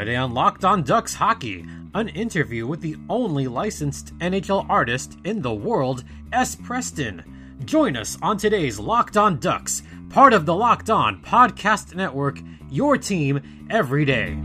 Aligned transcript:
Today 0.00 0.16
on 0.16 0.32
Locked 0.32 0.64
On 0.64 0.82
Ducks 0.82 1.12
Hockey, 1.12 1.66
an 1.92 2.08
interview 2.08 2.66
with 2.66 2.80
the 2.80 2.96
only 3.10 3.46
licensed 3.46 4.16
NHL 4.20 4.64
artist 4.66 5.18
in 5.24 5.42
the 5.42 5.52
world, 5.52 6.04
S. 6.32 6.56
Preston. 6.56 7.22
Join 7.66 7.98
us 7.98 8.16
on 8.22 8.38
today's 8.38 8.80
Locked 8.80 9.18
On 9.18 9.38
Ducks, 9.38 9.82
part 10.08 10.32
of 10.32 10.46
the 10.46 10.54
Locked 10.54 10.88
On 10.88 11.20
Podcast 11.20 11.94
Network, 11.94 12.40
your 12.70 12.96
team 12.96 13.42
every 13.68 14.06
day. 14.06 14.36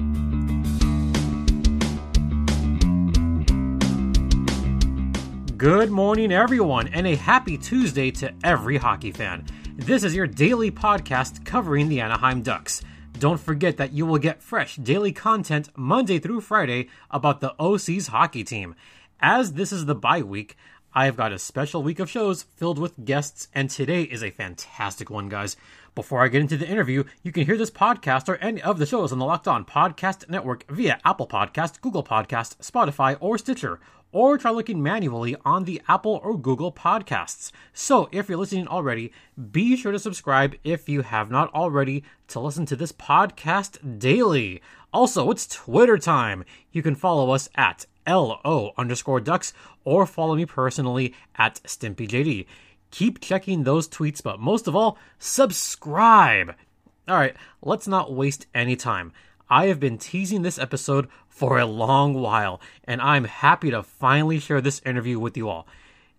Good 5.55 5.89
morning, 5.89 6.33
everyone, 6.33 6.89
and 6.89 7.07
a 7.07 7.15
happy 7.15 7.57
Tuesday 7.57 8.11
to 8.11 8.33
every 8.43 8.75
hockey 8.75 9.11
fan. 9.11 9.45
This 9.77 10.03
is 10.03 10.13
your 10.13 10.27
daily 10.27 10.69
podcast 10.69 11.45
covering 11.45 11.87
the 11.87 12.01
Anaheim 12.01 12.41
Ducks. 12.41 12.81
Don't 13.17 13.39
forget 13.39 13.77
that 13.77 13.93
you 13.93 14.05
will 14.05 14.17
get 14.17 14.43
fresh 14.43 14.75
daily 14.75 15.13
content 15.13 15.69
Monday 15.75 16.19
through 16.19 16.41
Friday 16.41 16.89
about 17.09 17.39
the 17.39 17.55
OC's 17.57 18.07
hockey 18.07 18.43
team. 18.43 18.75
As 19.21 19.53
this 19.53 19.71
is 19.71 19.85
the 19.85 19.95
bye 19.95 20.21
week, 20.21 20.57
I've 20.93 21.15
got 21.15 21.31
a 21.31 21.39
special 21.39 21.81
week 21.81 21.99
of 21.99 22.09
shows 22.09 22.43
filled 22.43 22.77
with 22.77 23.05
guests, 23.05 23.47
and 23.53 23.69
today 23.69 24.03
is 24.03 24.21
a 24.21 24.31
fantastic 24.31 25.09
one, 25.09 25.29
guys. 25.29 25.55
Before 25.95 26.23
I 26.23 26.27
get 26.27 26.41
into 26.41 26.57
the 26.57 26.67
interview, 26.67 27.05
you 27.23 27.31
can 27.31 27.45
hear 27.45 27.57
this 27.57 27.71
podcast 27.71 28.27
or 28.27 28.35
any 28.35 28.61
of 28.61 28.79
the 28.79 28.85
shows 28.85 29.13
on 29.13 29.19
the 29.19 29.25
Locked 29.25 29.47
On 29.47 29.63
Podcast 29.63 30.29
Network 30.29 30.69
via 30.69 30.99
Apple 31.05 31.27
Podcast, 31.27 31.79
Google 31.79 32.03
Podcast, 32.03 32.57
Spotify, 32.57 33.15
or 33.21 33.37
Stitcher 33.37 33.79
or 34.15 34.37
try 34.37 34.49
looking 34.49 34.81
manually 34.81 35.35
on 35.43 35.65
the 35.65 35.81
Apple 35.89 36.21
or 36.23 36.37
Google 36.37 36.71
podcasts. 36.71 37.51
So, 37.73 38.07
if 38.13 38.29
you're 38.29 38.37
listening 38.37 38.65
already, 38.65 39.11
be 39.51 39.75
sure 39.75 39.91
to 39.91 39.99
subscribe 39.99 40.55
if 40.63 40.87
you 40.87 41.01
have 41.01 41.29
not 41.29 41.53
already 41.53 42.01
to 42.29 42.39
listen 42.39 42.65
to 42.67 42.77
this 42.77 42.93
podcast 42.93 43.99
daily. 43.99 44.61
Also, 44.93 45.29
it's 45.31 45.45
Twitter 45.45 45.97
time. 45.97 46.45
You 46.71 46.81
can 46.81 46.95
follow 46.95 47.31
us 47.31 47.49
at 47.55 47.87
LO 48.07 48.71
underscore 48.77 49.19
ducks 49.19 49.51
or 49.83 50.05
follow 50.05 50.35
me 50.35 50.45
personally 50.45 51.13
at 51.35 51.59
StimpyJD. 51.65 52.45
Keep 52.91 53.19
checking 53.19 53.65
those 53.65 53.89
tweets, 53.89 54.23
but 54.23 54.39
most 54.39 54.65
of 54.69 54.77
all, 54.77 54.97
subscribe. 55.19 56.55
All 57.09 57.17
right, 57.17 57.35
let's 57.61 57.85
not 57.85 58.13
waste 58.13 58.47
any 58.55 58.77
time. 58.77 59.11
I 59.49 59.67
have 59.67 59.79
been 59.79 59.97
teasing 59.97 60.41
this 60.41 60.57
episode 60.57 61.07
for 61.27 61.59
a 61.59 61.65
long 61.65 62.13
while, 62.15 62.59
and 62.83 63.01
I'm 63.01 63.25
happy 63.25 63.71
to 63.71 63.83
finally 63.83 64.39
share 64.39 64.61
this 64.61 64.81
interview 64.85 65.19
with 65.19 65.37
you 65.37 65.49
all. 65.49 65.67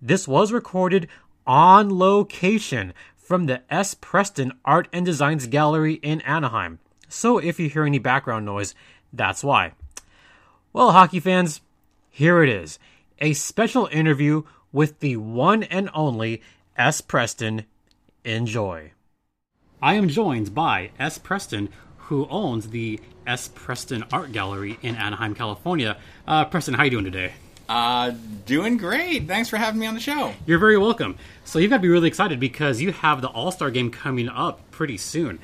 This 0.00 0.28
was 0.28 0.52
recorded 0.52 1.08
on 1.46 1.98
location 1.98 2.92
from 3.16 3.46
the 3.46 3.62
S. 3.68 3.94
Preston 3.94 4.52
Art 4.64 4.88
and 4.92 5.05
Designs 5.05 5.46
Gallery 5.46 5.94
in 5.94 6.20
Anaheim. 6.20 6.78
So 7.08 7.38
if 7.38 7.58
you 7.58 7.68
hear 7.68 7.84
any 7.84 7.98
background 7.98 8.46
noise, 8.46 8.74
that's 9.12 9.42
why. 9.42 9.72
Well, 10.72 10.92
hockey 10.92 11.20
fans, 11.20 11.61
here 12.11 12.42
it 12.42 12.48
is 12.48 12.78
a 13.18 13.33
special 13.33 13.88
interview 13.90 14.42
with 14.72 15.00
the 15.00 15.16
one 15.16 15.62
and 15.64 15.88
only 15.94 16.42
S. 16.77 17.00
Preston. 17.00 17.64
Enjoy. 18.24 18.92
I 19.80 19.94
am 19.94 20.08
joined 20.08 20.55
by 20.55 20.90
S. 20.98 21.18
Preston, 21.18 21.68
who 22.08 22.26
owns 22.28 22.68
the 22.70 23.00
S. 23.26 23.48
Preston 23.54 24.04
Art 24.12 24.32
Gallery 24.32 24.78
in 24.82 24.94
Anaheim, 24.94 25.34
California. 25.34 25.96
Uh, 26.26 26.44
Preston, 26.44 26.74
how 26.74 26.84
you 26.84 26.90
doing 26.90 27.04
today? 27.04 27.32
Uh, 27.68 28.12
doing 28.44 28.76
great. 28.76 29.26
Thanks 29.26 29.48
for 29.48 29.56
having 29.56 29.80
me 29.80 29.86
on 29.86 29.94
the 29.94 30.00
show. 30.00 30.32
You're 30.46 30.60
very 30.60 30.78
welcome. 30.78 31.16
So 31.44 31.58
you've 31.58 31.70
got 31.70 31.78
to 31.78 31.82
be 31.82 31.88
really 31.88 32.06
excited 32.06 32.38
because 32.38 32.80
you 32.80 32.92
have 32.92 33.22
the 33.22 33.28
All 33.28 33.50
Star 33.50 33.70
game 33.72 33.90
coming 33.90 34.28
up 34.28 34.70
pretty 34.70 34.98
soon. 34.98 35.40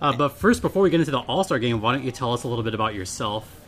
Uh, 0.00 0.16
but 0.16 0.30
first, 0.30 0.62
before 0.62 0.82
we 0.82 0.90
get 0.90 0.98
into 0.98 1.12
the 1.12 1.20
All 1.20 1.44
Star 1.44 1.60
game, 1.60 1.80
why 1.80 1.94
don't 1.94 2.04
you 2.04 2.10
tell 2.10 2.32
us 2.32 2.42
a 2.42 2.48
little 2.48 2.64
bit 2.64 2.74
about 2.74 2.94
yourself? 2.94 3.60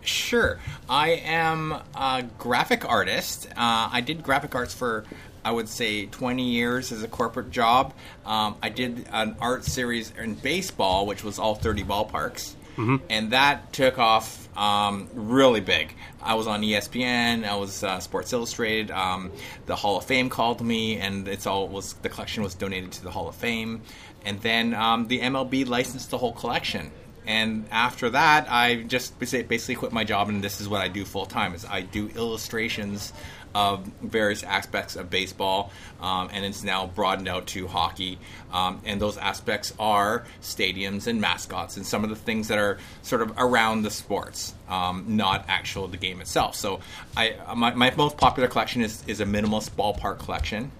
Sure. 0.00 0.58
I 0.88 1.10
am 1.10 1.76
a 1.94 2.24
graphic 2.38 2.84
artist. 2.88 3.46
Uh, 3.50 3.88
I 3.92 4.00
did 4.00 4.22
graphic 4.24 4.54
arts 4.54 4.74
for 4.74 5.04
I 5.44 5.52
would 5.52 5.68
say 5.68 6.06
20 6.06 6.42
years 6.42 6.92
as 6.92 7.02
a 7.02 7.08
corporate 7.08 7.50
job. 7.50 7.94
Um, 8.24 8.56
I 8.62 8.68
did 8.68 9.06
an 9.12 9.36
art 9.40 9.64
series 9.64 10.12
in 10.18 10.34
baseball, 10.34 11.06
which 11.06 11.24
was 11.24 11.38
all 11.38 11.54
30 11.54 11.84
ballparks. 11.84 12.54
Mm-hmm. 12.76 12.96
And 13.10 13.32
that 13.32 13.72
took 13.72 13.98
off 13.98 14.48
um, 14.56 15.08
really 15.12 15.60
big. 15.60 15.94
I 16.22 16.34
was 16.34 16.46
on 16.46 16.62
ESPN. 16.62 17.44
I 17.44 17.56
was 17.56 17.82
uh, 17.82 17.98
Sports 17.98 18.32
Illustrated. 18.32 18.92
Um, 18.92 19.32
the 19.66 19.74
Hall 19.74 19.98
of 19.98 20.04
Fame 20.04 20.30
called 20.30 20.60
me, 20.60 20.96
and 20.96 21.26
it's 21.26 21.46
all 21.46 21.66
was 21.68 21.94
the 21.94 22.08
collection 22.08 22.44
was 22.44 22.54
donated 22.54 22.92
to 22.92 23.02
the 23.02 23.10
Hall 23.10 23.28
of 23.28 23.34
Fame. 23.34 23.82
And 24.24 24.40
then 24.40 24.74
um, 24.74 25.08
the 25.08 25.20
MLB 25.20 25.66
licensed 25.66 26.10
the 26.10 26.18
whole 26.18 26.32
collection. 26.32 26.92
And 27.26 27.66
after 27.70 28.10
that, 28.10 28.46
I 28.50 28.76
just 28.84 29.18
basically 29.18 29.74
quit 29.74 29.92
my 29.92 30.04
job, 30.04 30.30
and 30.30 30.42
this 30.42 30.62
is 30.62 30.68
what 30.68 30.80
I 30.80 30.88
do 30.88 31.04
full 31.04 31.26
time: 31.26 31.54
is 31.54 31.66
I 31.66 31.82
do 31.82 32.08
illustrations 32.08 33.12
of 33.54 33.84
various 34.02 34.42
aspects 34.42 34.96
of 34.96 35.10
baseball, 35.10 35.72
um, 36.00 36.28
and 36.32 36.44
it's 36.44 36.62
now 36.62 36.86
broadened 36.86 37.28
out 37.28 37.46
to 37.48 37.66
hockey. 37.66 38.18
Um, 38.52 38.80
and 38.84 39.00
those 39.00 39.16
aspects 39.16 39.74
are 39.78 40.24
stadiums 40.42 41.06
and 41.06 41.20
mascots 41.20 41.76
and 41.76 41.86
some 41.86 42.04
of 42.04 42.10
the 42.10 42.16
things 42.16 42.48
that 42.48 42.58
are 42.58 42.78
sort 43.02 43.22
of 43.22 43.32
around 43.36 43.82
the 43.82 43.90
sports, 43.90 44.54
um, 44.68 45.04
not 45.08 45.44
actual 45.48 45.88
the 45.88 45.96
game 45.96 46.20
itself. 46.20 46.54
So, 46.54 46.80
I 47.16 47.36
my, 47.54 47.74
my 47.74 47.92
most 47.96 48.16
popular 48.16 48.48
collection 48.48 48.82
is, 48.82 49.02
is 49.06 49.20
a 49.20 49.24
minimalist 49.26 49.70
ballpark 49.70 50.18
collection, 50.18 50.70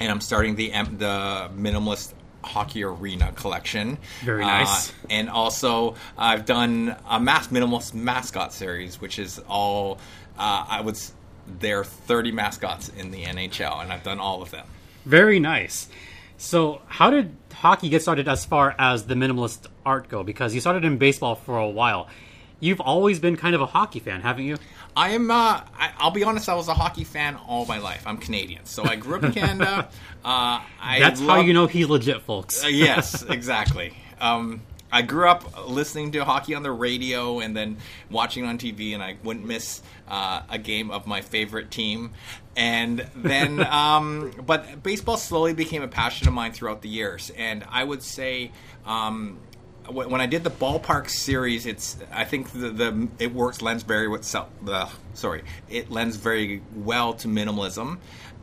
and 0.00 0.10
I'm 0.10 0.20
starting 0.20 0.56
the 0.56 0.70
the 0.70 1.50
minimalist 1.56 2.12
hockey 2.44 2.84
arena 2.84 3.32
collection. 3.32 3.98
Very 4.24 4.44
nice. 4.44 4.90
Uh, 4.90 4.92
and 5.10 5.30
also, 5.30 5.96
I've 6.16 6.46
done 6.46 6.96
a 7.08 7.20
mass 7.20 7.48
minimalist 7.48 7.94
mascot 7.94 8.52
series, 8.52 9.00
which 9.00 9.18
is 9.18 9.40
all 9.48 9.98
uh, 10.38 10.64
I 10.68 10.80
would 10.80 10.98
there 11.60 11.80
are 11.80 11.84
30 11.84 12.32
mascots 12.32 12.88
in 12.90 13.10
the 13.10 13.24
NHL, 13.24 13.82
and 13.82 13.92
I've 13.92 14.02
done 14.02 14.18
all 14.18 14.42
of 14.42 14.50
them. 14.50 14.66
Very 15.04 15.40
nice. 15.40 15.88
So, 16.36 16.82
how 16.86 17.10
did 17.10 17.34
hockey 17.52 17.88
get 17.88 18.02
started 18.02 18.28
as 18.28 18.44
far 18.44 18.74
as 18.78 19.06
the 19.06 19.14
minimalist 19.14 19.66
art 19.84 20.08
go? 20.08 20.22
Because 20.22 20.54
you 20.54 20.60
started 20.60 20.84
in 20.84 20.98
baseball 20.98 21.34
for 21.34 21.58
a 21.58 21.68
while. 21.68 22.08
You've 22.60 22.80
always 22.80 23.18
been 23.20 23.36
kind 23.36 23.54
of 23.54 23.60
a 23.60 23.66
hockey 23.66 24.00
fan, 24.00 24.20
haven't 24.20 24.44
you? 24.44 24.56
I 24.96 25.10
am. 25.10 25.30
Uh, 25.30 25.60
I, 25.78 25.92
will 26.02 26.10
be 26.10 26.24
honest. 26.24 26.48
I 26.48 26.54
was 26.54 26.68
a 26.68 26.74
hockey 26.74 27.04
fan 27.04 27.36
all 27.46 27.66
my 27.66 27.78
life. 27.78 28.02
I'm 28.04 28.18
Canadian, 28.18 28.64
so 28.66 28.84
I 28.84 28.96
grew 28.96 29.16
up 29.16 29.24
in 29.24 29.32
Canada. 29.32 29.88
Uh, 30.24 30.60
That's 30.98 31.20
how 31.20 31.40
you 31.40 31.54
know 31.54 31.68
he's 31.68 31.86
legit, 31.88 32.20
folks. 32.22 32.62
uh, 32.62 32.66
yes, 32.66 33.22
exactly. 33.28 33.94
Um, 34.20 34.60
I 34.90 35.02
grew 35.02 35.28
up 35.28 35.68
listening 35.68 36.12
to 36.12 36.24
hockey 36.24 36.54
on 36.54 36.62
the 36.62 36.72
radio 36.72 37.40
and 37.40 37.56
then 37.56 37.78
watching 38.10 38.44
on 38.44 38.58
TV, 38.58 38.94
and 38.94 39.02
I 39.02 39.16
wouldn't 39.22 39.46
miss 39.46 39.82
uh, 40.08 40.42
a 40.48 40.58
game 40.58 40.90
of 40.90 41.06
my 41.06 41.20
favorite 41.20 41.70
team. 41.70 42.12
And 42.56 43.06
then, 43.14 43.60
um, 43.72 44.32
but 44.44 44.82
baseball 44.82 45.16
slowly 45.16 45.52
became 45.52 45.82
a 45.82 45.88
passion 45.88 46.28
of 46.28 46.34
mine 46.34 46.52
throughout 46.52 46.82
the 46.82 46.88
years. 46.88 47.30
And 47.36 47.64
I 47.70 47.84
would 47.84 48.02
say, 48.02 48.52
um, 48.86 49.38
when 49.90 50.20
I 50.20 50.26
did 50.26 50.44
the 50.44 50.50
ballpark 50.50 51.08
series, 51.08 51.64
it's 51.64 51.96
I 52.12 52.24
think 52.24 52.50
the, 52.52 52.70
the 52.70 53.08
it 53.18 53.32
works 53.32 53.62
lends 53.62 53.82
very 53.82 54.06
well. 54.06 54.20
Uh, 54.66 54.88
sorry, 55.14 55.44
it 55.70 55.90
lends 55.90 56.16
very 56.16 56.62
well 56.74 57.14
to 57.14 57.28
minimalism 57.28 57.98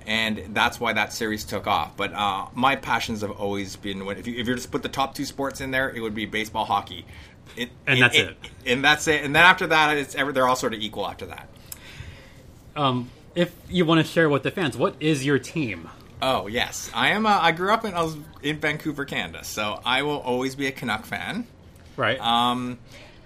and 0.06 0.56
that's 0.56 0.80
why 0.80 0.94
that 0.94 1.14
series 1.14 1.44
took 1.44 1.68
off. 1.68 1.96
But 1.98 2.14
uh, 2.14 2.48
my 2.54 2.76
passions 2.76 3.22
have 3.22 3.32
always 3.32 3.76
been 3.76 4.02
if 4.08 4.28
you 4.28 4.40
if 4.40 4.48
you 4.48 4.56
just 4.56 4.72
put 4.72 4.84
the 4.84 4.90
top 4.90 5.16
two 5.16 5.26
sports 5.26 5.62
in 5.62 5.72
there, 5.72 5.90
it 5.90 6.02
would 6.02 6.16
be 6.16 6.26
baseball, 6.26 6.66
hockey, 6.66 7.06
it, 7.56 7.70
and 7.88 8.00
it, 8.00 8.02
that's 8.02 8.18
it, 8.18 8.28
it, 8.30 8.38
And 8.66 8.84
that's 8.84 9.08
it. 9.08 9.24
And 9.24 9.36
then 9.36 9.44
after 9.44 9.68
that, 9.68 9.98
it's 9.98 10.16
ever 10.16 10.32
they're 10.32 10.48
all 10.48 10.56
sort 10.56 10.74
of 10.74 10.80
equal 10.80 11.08
after 11.08 11.26
that. 11.28 11.50
Um, 12.76 13.10
if 13.36 13.56
you 13.70 13.86
want 13.86 14.06
to 14.06 14.12
share 14.12 14.30
with 14.30 14.44
the 14.44 14.52
fans, 14.52 14.78
what 14.78 14.96
is 15.00 15.26
your 15.26 15.40
team? 15.40 15.90
Oh 16.22 16.48
yes, 16.48 16.90
I 16.94 17.10
am. 17.10 17.26
A, 17.26 17.30
I 17.30 17.52
grew 17.52 17.72
up 17.72 17.86
in 17.86 17.94
I 17.94 18.02
was 18.02 18.16
in 18.42 18.60
Vancouver, 18.60 19.06
Canada, 19.06 19.44
so 19.44 19.82
I 19.86 20.04
will 20.04 20.20
always 20.20 20.56
be 20.56 20.68
a 20.68 20.72
Canuck 20.72 21.06
fan. 21.06 21.48
Right. 21.98 22.20
Um, 22.20 22.80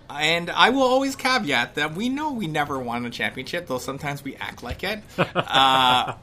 and 0.10 0.50
I 0.50 0.70
will 0.70 0.84
always 0.84 1.16
caveat 1.16 1.76
that 1.76 1.94
we 1.94 2.10
know 2.10 2.32
we 2.32 2.48
never 2.48 2.80
won 2.80 3.06
a 3.06 3.10
championship, 3.10 3.68
though 3.68 3.78
sometimes 3.78 4.24
we 4.24 4.36
act 4.36 4.64
like 4.64 4.84
it. 4.84 5.02
uh, 5.18 6.14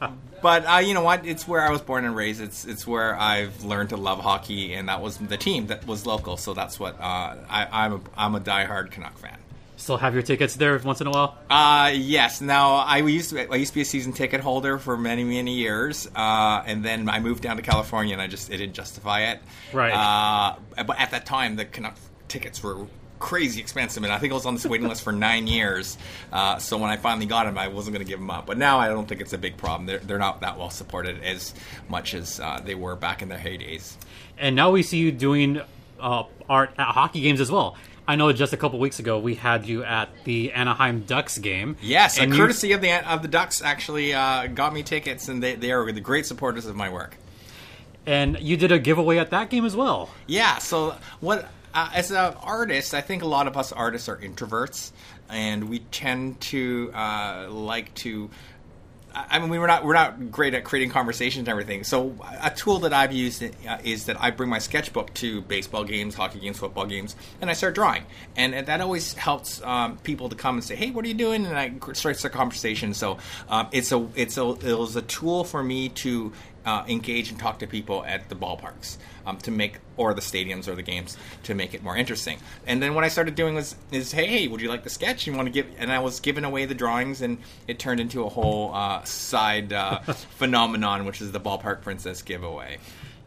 but 0.43 0.67
uh, 0.67 0.79
you 0.79 0.95
know 0.95 1.03
what? 1.03 1.27
It's 1.27 1.47
where 1.47 1.61
I 1.61 1.71
was 1.71 1.81
born 1.81 2.05
and 2.05 2.15
raised. 2.15 2.41
It's 2.41 2.65
it's 2.65 2.87
where 2.87 3.15
I've 3.17 3.65
learned 3.65 3.91
to 3.91 3.97
love 3.97 4.21
hockey, 4.21 4.75
and 4.75 4.89
that 4.89 5.01
was 5.01 5.19
the 5.19 5.37
team 5.37 5.69
that 5.69 5.87
was 5.87 6.07
local. 6.07 6.37
So 6.37 6.55
that's 6.55 6.79
what 6.79 7.01
uh, 7.01 7.37
I, 7.49 7.87
am 7.87 7.93
a 7.93 8.01
I'm 8.17 8.35
a 8.35 8.41
diehard 8.41 8.91
Canuck 8.91 9.19
fan. 9.19 9.39
Still 9.79 9.99
have 9.99 10.15
your 10.15 10.23
tickets 10.23 10.57
there 10.57 10.79
once 10.79 11.03
in 11.03 11.07
a 11.07 11.11
while? 11.11 11.37
Uh, 11.51 11.93
yes. 11.95 12.41
Now 12.41 12.77
I 12.77 12.99
used 12.99 13.31
to, 13.31 13.53
I 13.53 13.57
used 13.57 13.73
to 13.73 13.75
be 13.75 13.83
a 13.83 13.85
season 13.85 14.15
ticket 14.15 14.41
holder 14.41 14.79
for 14.79 14.97
many 14.97 15.23
many 15.23 15.55
years, 15.55 16.09
uh, 16.17 16.63
and 16.67 16.85
then 16.85 17.09
I 17.09 17.21
moved 17.21 17.43
down 17.43 17.57
to 17.57 17.63
California, 17.63 18.15
and 18.15 18.23
I 18.23 18.27
just 18.27 18.51
it 18.51 18.57
didn't 18.57 18.75
justify 18.75 19.33
it. 19.33 19.41
Right. 19.73 19.93
Uh, 19.93 20.57
but 20.85 20.99
at 20.99 21.11
that 21.11 21.27
time, 21.27 21.57
the 21.57 21.65
Canuck 21.65 21.97
tickets 22.29 22.63
were 22.63 22.87
crazy 23.19 23.61
expensive, 23.61 24.03
and 24.05 24.13
I 24.13 24.19
think 24.19 24.33
I 24.33 24.35
was 24.35 24.47
on 24.47 24.55
this 24.55 24.67
waiting 24.67 24.89
list 24.89 25.03
for 25.03 25.13
nine 25.13 25.47
years. 25.47 25.97
Uh, 26.33 26.59
so 26.59 26.77
when 26.79 26.91
I 26.91 26.97
finally 26.97 27.27
got 27.27 27.45
them, 27.47 27.57
I 27.59 27.69
wasn't 27.69 27.95
going 27.95 28.05
to 28.05 28.11
give 28.11 28.19
them 28.19 28.31
up. 28.31 28.47
But 28.47 28.59
now 28.59 28.79
I 28.79 28.89
don't 28.89 29.09
think 29.09 29.21
it's 29.21 29.33
a 29.33 29.39
big 29.39 29.57
problem. 29.57 29.87
They're, 29.87 29.99
they're 29.99 30.19
not 30.19 30.41
that 30.43 30.59
well 30.59 30.71
supported 30.71 31.23
as 31.23 31.55
much 31.89 32.15
as 32.15 32.41
uh, 32.41 32.61
they 32.65 32.75
were 32.75 32.97
back 32.97 33.23
in 33.23 33.29
their 33.29 33.39
heydays. 33.39 33.95
And 34.39 34.55
now 34.57 34.71
we 34.71 34.83
see 34.83 34.99
you 34.99 35.13
doing 35.13 35.61
uh, 36.01 36.25
art 36.49 36.71
at 36.79 36.89
hockey 36.89 37.21
games 37.21 37.41
as 37.41 37.51
well. 37.51 37.77
I 38.09 38.15
know 38.15 38.33
just 38.33 38.53
a 38.53 38.57
couple 38.57 38.79
weeks 38.79 39.01
ago 39.01 39.19
we 39.19 39.35
had 39.35 39.67
you 39.67 39.83
at 39.83 40.11
the 40.25 40.53
Anaheim 40.53 41.01
Ducks 41.01 41.39
game. 41.39 41.77
Yes, 41.83 42.19
a 42.19 42.23
and 42.23 42.33
you- 42.33 42.39
courtesy 42.39 42.71
of 42.73 42.81
the 42.81 43.11
of 43.11 43.23
the 43.23 43.29
Ducks 43.29 43.63
actually 43.63 44.15
uh, 44.15 44.47
got 44.47 44.73
me 44.73 44.83
tickets, 44.85 45.29
and 45.29 45.43
they 45.43 45.57
they 45.57 45.73
are 45.73 45.91
the 45.91 46.01
great 46.01 46.25
supporters 46.27 46.67
of 46.67 46.77
my 46.77 46.89
work. 46.89 47.17
and 48.07 48.39
you 48.41 48.57
did 48.57 48.71
a 48.71 48.79
giveaway 48.79 49.19
at 49.19 49.31
that 49.31 49.51
game 49.51 49.65
as 49.65 49.75
well. 49.75 50.11
Yeah. 50.29 50.59
So 50.59 50.95
what? 51.19 51.49
Uh, 51.77 51.91
as 51.93 52.11
an 52.11 52.17
artist, 52.17 52.95
I 52.95 53.03
think 53.03 53.23
a 53.23 53.27
lot 53.27 53.47
of 53.47 53.59
us 53.59 53.71
artists 53.71 54.09
are 54.09 54.17
introverts, 54.17 54.93
and 55.29 55.69
we 55.69 55.81
tend 55.81 56.41
to 56.41 56.91
uh, 56.95 57.49
like 57.51 57.93
to. 57.97 58.31
I 59.15 59.39
mean, 59.39 59.51
we're 59.51 59.67
not 59.67 59.85
we're 59.85 59.93
not 59.93 60.31
great 60.31 60.55
at 60.55 60.65
creating 60.65 60.89
conversations 60.89 61.41
and 61.41 61.49
everything. 61.49 61.85
So 61.85 62.17
a 62.43 62.51
tool 62.51 62.79
that 62.81 62.95
I've 62.95 63.13
used 63.13 63.43
uh, 63.43 63.79
is 63.85 64.07
that 64.07 64.19
I 64.19 64.31
bring 64.31 64.49
my 64.49 64.59
sketchbook 64.59 65.13
to 65.15 65.43
baseball 65.43 65.85
games, 65.85 66.15
hockey 66.15 66.39
games, 66.39 66.59
football 66.59 66.87
games, 66.87 67.15
and 67.43 67.51
I 67.51 67.53
start 67.53 67.75
drawing. 67.75 68.05
And, 68.37 68.55
that 68.67 68.81
always 68.81 69.13
helps 69.13 69.63
um, 69.63 69.99
people 69.99 70.31
to 70.31 70.37
come 70.37 70.57
and 70.57 70.65
say, 70.65 70.77
"Hey, 70.77 70.91
what 70.93 71.05
are 71.05 71.09
you 71.09 71.15
doing?" 71.15 71.45
And 71.45 71.59
I 71.59 71.75
starts 71.93 72.25
a 72.25 72.31
conversation. 72.31 72.95
So 72.95 73.19
um, 73.51 73.69
it's 73.71 73.93
a 73.93 74.09
it's 74.15 74.39
a 74.39 74.49
it 74.49 74.79
was 74.79 74.97
a 74.97 75.03
tool 75.03 75.45
for 75.45 75.63
me 75.63 75.91
to 75.91 76.33
uh, 76.67 76.85
engage 76.89 77.31
and 77.31 77.39
talk 77.39 77.61
to 77.61 77.67
people 77.67 78.05
at 78.05 78.29
the 78.29 78.35
ballparks 78.35 78.99
um, 79.25 79.39
to 79.39 79.51
make 79.51 79.79
or 79.97 80.13
the 80.13 80.21
stadiums 80.21 80.69
or 80.69 80.75
the 80.75 80.83
games 80.83 81.17
to 81.45 81.55
make 81.55 81.73
it 81.73 81.83
more 81.83 81.97
interesting. 81.97 82.39
And 82.67 82.83
then 82.83 82.95
what 82.95 83.05
I 83.05 83.09
started 83.09 83.35
doing 83.35 83.55
was 83.55 83.77
is 83.93 84.13
hey, 84.13 84.27
hey 84.27 84.49
would 84.49 84.61
you 84.61 84.69
like 84.69 84.85
the 84.85 84.91
sketch? 84.91 85.27
You 85.27 85.33
want 85.33 85.47
to 85.47 85.53
give? 85.53 85.67
And 85.79 85.91
I 85.91 86.01
was 86.01 86.21
giving 86.21 86.45
away 86.45 86.67
the 86.67 86.75
drawings, 86.75 87.23
and 87.23 87.39
it 87.67 87.79
turned 87.79 88.01
into 88.01 88.25
a 88.25 88.29
whole 88.29 88.75
uh, 88.75 89.03
side 89.05 89.73
uh, 89.73 90.01
phenomenon, 90.39 91.07
which 91.07 91.23
is 91.23 91.33
the 91.33 91.41
ballpark 91.41 91.83
princess 91.83 92.21
giveaway. 92.23 92.79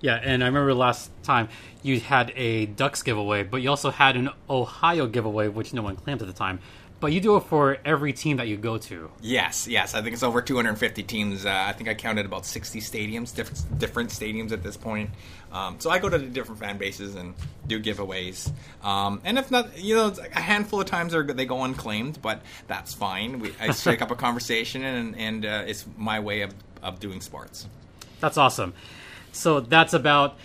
Yeah, 0.01 0.15
and 0.15 0.43
I 0.43 0.47
remember 0.47 0.73
last 0.73 1.11
time 1.23 1.49
you 1.83 1.99
had 1.99 2.31
a 2.35 2.67
Ducks 2.67 3.03
giveaway, 3.03 3.43
but 3.43 3.61
you 3.61 3.69
also 3.69 3.91
had 3.91 4.15
an 4.15 4.29
Ohio 4.49 5.07
giveaway, 5.07 5.49
which 5.49 5.73
no 5.73 5.81
one 5.81 5.97
claimed 5.97 6.21
at 6.21 6.27
the 6.27 6.33
time. 6.33 6.59
But 6.99 7.13
you 7.13 7.21
do 7.21 7.37
it 7.37 7.41
for 7.41 7.77
every 7.85 8.11
team 8.11 8.37
that 8.37 8.47
you 8.47 8.57
go 8.57 8.77
to. 8.77 9.09
Yes, 9.21 9.67
yes. 9.67 9.95
I 9.95 10.01
think 10.01 10.13
it's 10.13 10.23
over 10.23 10.41
250 10.41 11.03
teams. 11.03 11.45
Uh, 11.45 11.65
I 11.67 11.71
think 11.71 11.89
I 11.89 11.93
counted 11.93 12.25
about 12.25 12.45
60 12.45 12.81
stadiums, 12.81 13.33
different, 13.33 13.79
different 13.79 14.09
stadiums 14.09 14.51
at 14.51 14.63
this 14.63 14.75
point. 14.75 15.09
Um, 15.51 15.79
so 15.79 15.89
I 15.89 15.99
go 15.99 16.09
to 16.09 16.17
the 16.17 16.27
different 16.27 16.59
fan 16.59 16.77
bases 16.77 17.15
and 17.15 17.35
do 17.67 17.81
giveaways. 17.81 18.51
Um, 18.83 19.21
and 19.23 19.37
if 19.37 19.49
not, 19.49 19.77
you 19.77 19.95
know, 19.95 20.13
a 20.35 20.41
handful 20.41 20.81
of 20.81 20.87
times 20.87 21.15
are, 21.15 21.23
they 21.23 21.45
go 21.45 21.63
unclaimed, 21.63 22.21
but 22.21 22.41
that's 22.67 22.93
fine. 22.93 23.39
We, 23.39 23.53
I 23.59 23.71
strike 23.71 24.01
up 24.01 24.11
a 24.11 24.15
conversation, 24.15 24.83
and, 24.83 25.15
and 25.15 25.45
uh, 25.45 25.63
it's 25.67 25.85
my 25.97 26.19
way 26.19 26.41
of, 26.41 26.53
of 26.83 26.99
doing 26.99 27.21
sports. 27.21 27.67
That's 28.19 28.37
awesome. 28.37 28.73
So 29.31 29.61
that's 29.61 29.93
about 29.93 30.37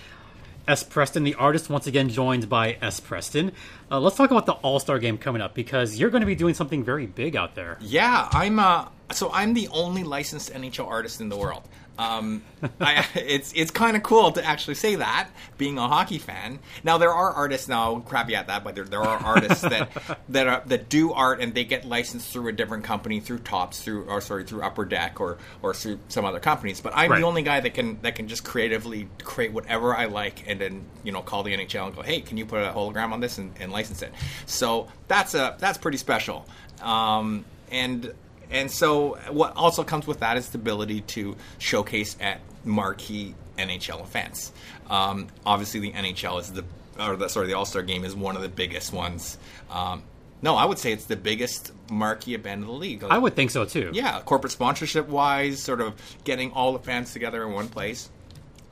S. 0.66 0.82
Preston, 0.82 1.24
the 1.24 1.34
artist, 1.34 1.68
once 1.68 1.86
again 1.86 2.08
joined 2.08 2.48
by 2.48 2.78
S. 2.80 3.00
Preston. 3.00 3.52
Uh, 3.90 4.00
let's 4.00 4.16
talk 4.16 4.30
about 4.30 4.46
the 4.46 4.52
All 4.52 4.80
Star 4.80 4.98
game 4.98 5.18
coming 5.18 5.42
up 5.42 5.54
because 5.54 5.98
you're 5.98 6.10
going 6.10 6.22
to 6.22 6.26
be 6.26 6.34
doing 6.34 6.54
something 6.54 6.82
very 6.82 7.06
big 7.06 7.36
out 7.36 7.54
there. 7.54 7.78
Yeah, 7.80 8.28
I'm. 8.32 8.58
Uh, 8.58 8.88
so 9.12 9.30
I'm 9.32 9.52
the 9.54 9.68
only 9.68 10.02
licensed 10.02 10.52
NHL 10.52 10.86
artist 10.86 11.20
in 11.20 11.28
the 11.28 11.36
world. 11.36 11.68
Um, 11.96 12.42
I, 12.80 13.06
it's 13.14 13.52
it's 13.52 13.70
kind 13.70 13.96
of 13.96 14.02
cool 14.02 14.32
to 14.32 14.44
actually 14.44 14.74
say 14.74 14.96
that, 14.96 15.28
being 15.58 15.78
a 15.78 15.86
hockey 15.86 16.18
fan. 16.18 16.58
Now 16.82 16.98
there 16.98 17.12
are 17.12 17.30
artists 17.30 17.68
now, 17.68 18.00
crappy 18.00 18.34
at 18.34 18.48
that, 18.48 18.64
but 18.64 18.74
there, 18.74 18.84
there 18.84 19.00
are 19.02 19.18
artists 19.18 19.62
that 19.62 19.90
that 20.30 20.46
are, 20.48 20.62
that 20.66 20.88
do 20.88 21.12
art 21.12 21.40
and 21.40 21.54
they 21.54 21.64
get 21.64 21.84
licensed 21.84 22.32
through 22.32 22.48
a 22.48 22.52
different 22.52 22.82
company, 22.82 23.20
through 23.20 23.38
Tops, 23.38 23.80
through 23.82 24.04
or 24.06 24.20
sorry, 24.20 24.44
through 24.44 24.62
Upper 24.62 24.84
Deck 24.84 25.20
or 25.20 25.38
or 25.62 25.72
through 25.72 26.00
some 26.08 26.24
other 26.24 26.40
companies. 26.40 26.80
But 26.80 26.94
I'm 26.96 27.10
Right. 27.12 27.20
the 27.20 27.26
only 27.26 27.42
guy 27.42 27.60
that 27.60 27.74
can 27.74 28.00
that 28.02 28.16
can 28.16 28.26
just 28.26 28.42
creatively 28.44 29.08
create 29.22 29.52
whatever 29.52 29.96
I 29.96 30.06
like 30.06 30.44
and 30.48 30.60
then 30.60 30.84
you 31.04 31.12
know 31.12 31.22
call 31.22 31.44
the 31.44 31.54
NHL 31.56 31.86
and 31.86 31.94
go, 31.94 32.02
hey, 32.02 32.20
can 32.22 32.36
you 32.36 32.44
put 32.46 32.60
a 32.60 32.72
hologram 32.72 33.12
on 33.12 33.20
this 33.20 33.38
and, 33.38 33.52
and 33.60 33.70
license 33.70 34.02
it? 34.02 34.12
So 34.46 34.88
that's 35.06 35.34
a 35.34 35.56
that's 35.60 35.78
pretty 35.78 35.98
special. 35.98 36.44
Um, 36.82 37.44
and 37.70 38.12
and 38.50 38.70
so 38.70 39.18
what 39.30 39.56
also 39.56 39.84
comes 39.84 40.06
with 40.06 40.20
that 40.20 40.36
is 40.36 40.50
the 40.50 40.58
ability 40.58 41.02
to 41.02 41.36
showcase 41.58 42.16
at 42.20 42.40
marquee 42.64 43.34
NHL 43.58 44.02
events. 44.02 44.52
Um, 44.88 45.28
obviously, 45.44 45.80
the 45.80 45.92
NHL 45.92 46.40
is 46.40 46.52
the 46.52 46.64
or 46.98 47.16
the, 47.16 47.28
sorry, 47.28 47.46
the 47.46 47.54
All 47.54 47.64
Star 47.64 47.82
Game 47.82 48.04
is 48.04 48.14
one 48.14 48.36
of 48.36 48.42
the 48.42 48.48
biggest 48.48 48.92
ones. 48.92 49.38
Um, 49.70 50.02
no, 50.42 50.56
I 50.56 50.64
would 50.64 50.78
say 50.78 50.92
it's 50.92 51.06
the 51.06 51.16
biggest 51.16 51.72
marquee 51.90 52.34
event 52.34 52.62
of 52.62 52.66
the 52.66 52.74
league. 52.74 53.02
I 53.02 53.16
would 53.18 53.34
think 53.34 53.50
so 53.50 53.64
too. 53.64 53.90
Yeah, 53.94 54.20
corporate 54.20 54.52
sponsorship 54.52 55.08
wise, 55.08 55.62
sort 55.62 55.80
of 55.80 55.94
getting 56.24 56.52
all 56.52 56.72
the 56.72 56.80
fans 56.80 57.12
together 57.12 57.42
in 57.44 57.52
one 57.52 57.68
place. 57.68 58.10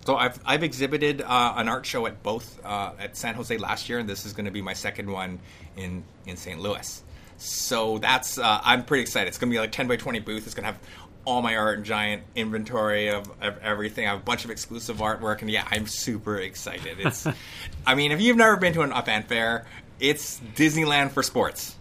So 0.04 0.16
I've 0.16 0.38
I've 0.44 0.62
exhibited 0.62 1.22
uh, 1.22 1.54
an 1.56 1.68
art 1.68 1.86
show 1.86 2.06
at 2.06 2.22
both 2.22 2.60
uh, 2.64 2.92
at 2.98 3.16
San 3.16 3.34
Jose 3.34 3.56
last 3.56 3.88
year, 3.88 3.98
and 3.98 4.08
this 4.08 4.26
is 4.26 4.32
going 4.32 4.46
to 4.46 4.50
be 4.50 4.60
my 4.60 4.74
second 4.74 5.10
one 5.10 5.38
in 5.76 6.02
in 6.26 6.36
St. 6.36 6.60
Louis. 6.60 7.02
So 7.42 7.98
that's 7.98 8.38
uh, 8.38 8.60
I'm 8.62 8.84
pretty 8.84 9.02
excited. 9.02 9.26
It's 9.28 9.38
going 9.38 9.50
to 9.50 9.54
be 9.54 9.58
like 9.58 9.72
10 9.72 9.88
by 9.88 9.96
20 9.96 10.20
booth. 10.20 10.46
It's 10.46 10.54
going 10.54 10.62
to 10.62 10.72
have 10.72 10.80
all 11.24 11.42
my 11.42 11.56
art 11.56 11.76
and 11.76 11.84
giant 11.84 12.22
inventory 12.36 13.08
of, 13.08 13.28
of 13.40 13.58
everything. 13.58 14.06
I 14.06 14.10
have 14.10 14.20
a 14.20 14.24
bunch 14.24 14.44
of 14.44 14.50
exclusive 14.50 14.98
artwork, 14.98 15.40
and 15.40 15.50
yeah, 15.50 15.66
I'm 15.70 15.86
super 15.86 16.36
excited. 16.38 16.98
It's, 17.00 17.26
I 17.86 17.94
mean, 17.94 18.12
if 18.12 18.20
you've 18.20 18.36
never 18.36 18.56
been 18.56 18.72
to 18.74 18.82
an, 18.82 18.92
a 18.92 19.02
fan 19.02 19.24
fair, 19.24 19.66
it's 19.98 20.40
Disneyland 20.54 21.10
for 21.10 21.22
sports. 21.22 21.76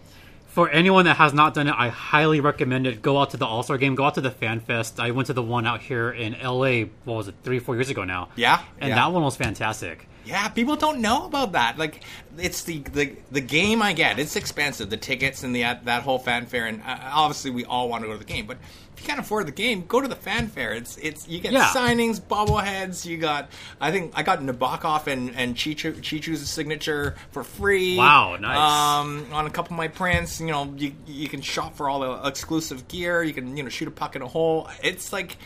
For 0.48 0.68
anyone 0.68 1.06
that 1.06 1.16
has 1.16 1.32
not 1.32 1.54
done 1.54 1.68
it, 1.68 1.74
I 1.76 1.88
highly 1.88 2.40
recommend 2.40 2.86
it. 2.86 3.00
Go 3.00 3.18
out 3.18 3.30
to 3.30 3.36
the 3.36 3.46
All 3.46 3.62
Star 3.62 3.78
game. 3.78 3.94
Go 3.94 4.04
out 4.04 4.16
to 4.16 4.20
the 4.20 4.30
Fan 4.30 4.60
Fest. 4.60 5.00
I 5.00 5.12
went 5.12 5.28
to 5.28 5.32
the 5.32 5.42
one 5.42 5.66
out 5.66 5.80
here 5.80 6.10
in 6.10 6.36
LA. 6.42 6.86
What 7.04 7.14
was 7.14 7.28
it? 7.28 7.36
Three, 7.42 7.58
four 7.58 7.74
years 7.74 7.88
ago 7.88 8.04
now. 8.04 8.28
Yeah, 8.36 8.62
and 8.80 8.90
yeah. 8.90 8.96
that 8.96 9.12
one 9.12 9.22
was 9.22 9.36
fantastic. 9.36 10.08
Yeah, 10.24 10.48
people 10.48 10.76
don't 10.76 11.00
know 11.00 11.26
about 11.26 11.52
that. 11.52 11.78
Like, 11.78 12.02
it's 12.38 12.64
the 12.64 12.78
the, 12.78 13.16
the 13.30 13.40
game 13.40 13.82
I 13.82 13.92
get. 13.92 14.18
It's 14.18 14.36
expensive, 14.36 14.88
the 14.90 14.96
tickets 14.96 15.42
and 15.42 15.54
the 15.54 15.62
that 15.62 16.02
whole 16.02 16.18
fanfare, 16.18 16.66
and 16.66 16.80
uh, 16.82 16.98
obviously 17.12 17.50
we 17.50 17.64
all 17.64 17.88
want 17.88 18.02
to 18.04 18.08
go 18.08 18.12
to 18.14 18.18
the 18.18 18.24
game. 18.24 18.46
But 18.46 18.58
if 18.96 19.02
you 19.02 19.06
can't 19.06 19.18
afford 19.20 19.46
the 19.48 19.52
game, 19.52 19.84
go 19.86 20.00
to 20.00 20.08
the 20.08 20.14
fanfare. 20.16 20.72
It's 20.74 20.96
it's 20.98 21.26
you 21.28 21.40
get 21.40 21.52
Yeah. 21.52 21.66
signings, 21.74 22.20
bobbleheads. 22.20 23.04
You 23.04 23.18
got 23.18 23.50
I 23.80 23.90
think 23.90 24.12
I 24.14 24.22
got 24.22 24.40
Nabokov 24.40 25.06
and 25.08 25.34
and 25.34 25.54
Cheechoo, 25.56 25.96
Cheechoo's 26.00 26.48
signature 26.48 27.16
for 27.32 27.42
free. 27.42 27.96
Wow, 27.96 28.36
nice. 28.36 28.56
Um, 29.02 29.26
on 29.32 29.46
a 29.46 29.50
couple 29.50 29.74
of 29.74 29.78
my 29.78 29.88
prints, 29.88 30.40
you 30.40 30.46
know, 30.46 30.72
you 30.76 30.92
you 31.06 31.28
can 31.28 31.40
shop 31.40 31.76
for 31.76 31.88
all 31.88 32.00
the 32.00 32.28
exclusive 32.28 32.86
gear. 32.88 33.22
You 33.22 33.34
can 33.34 33.56
you 33.56 33.62
know 33.62 33.68
shoot 33.68 33.88
a 33.88 33.92
puck 33.92 34.14
in 34.16 34.22
a 34.22 34.28
hole. 34.28 34.68
It's 34.82 35.12
like. 35.12 35.36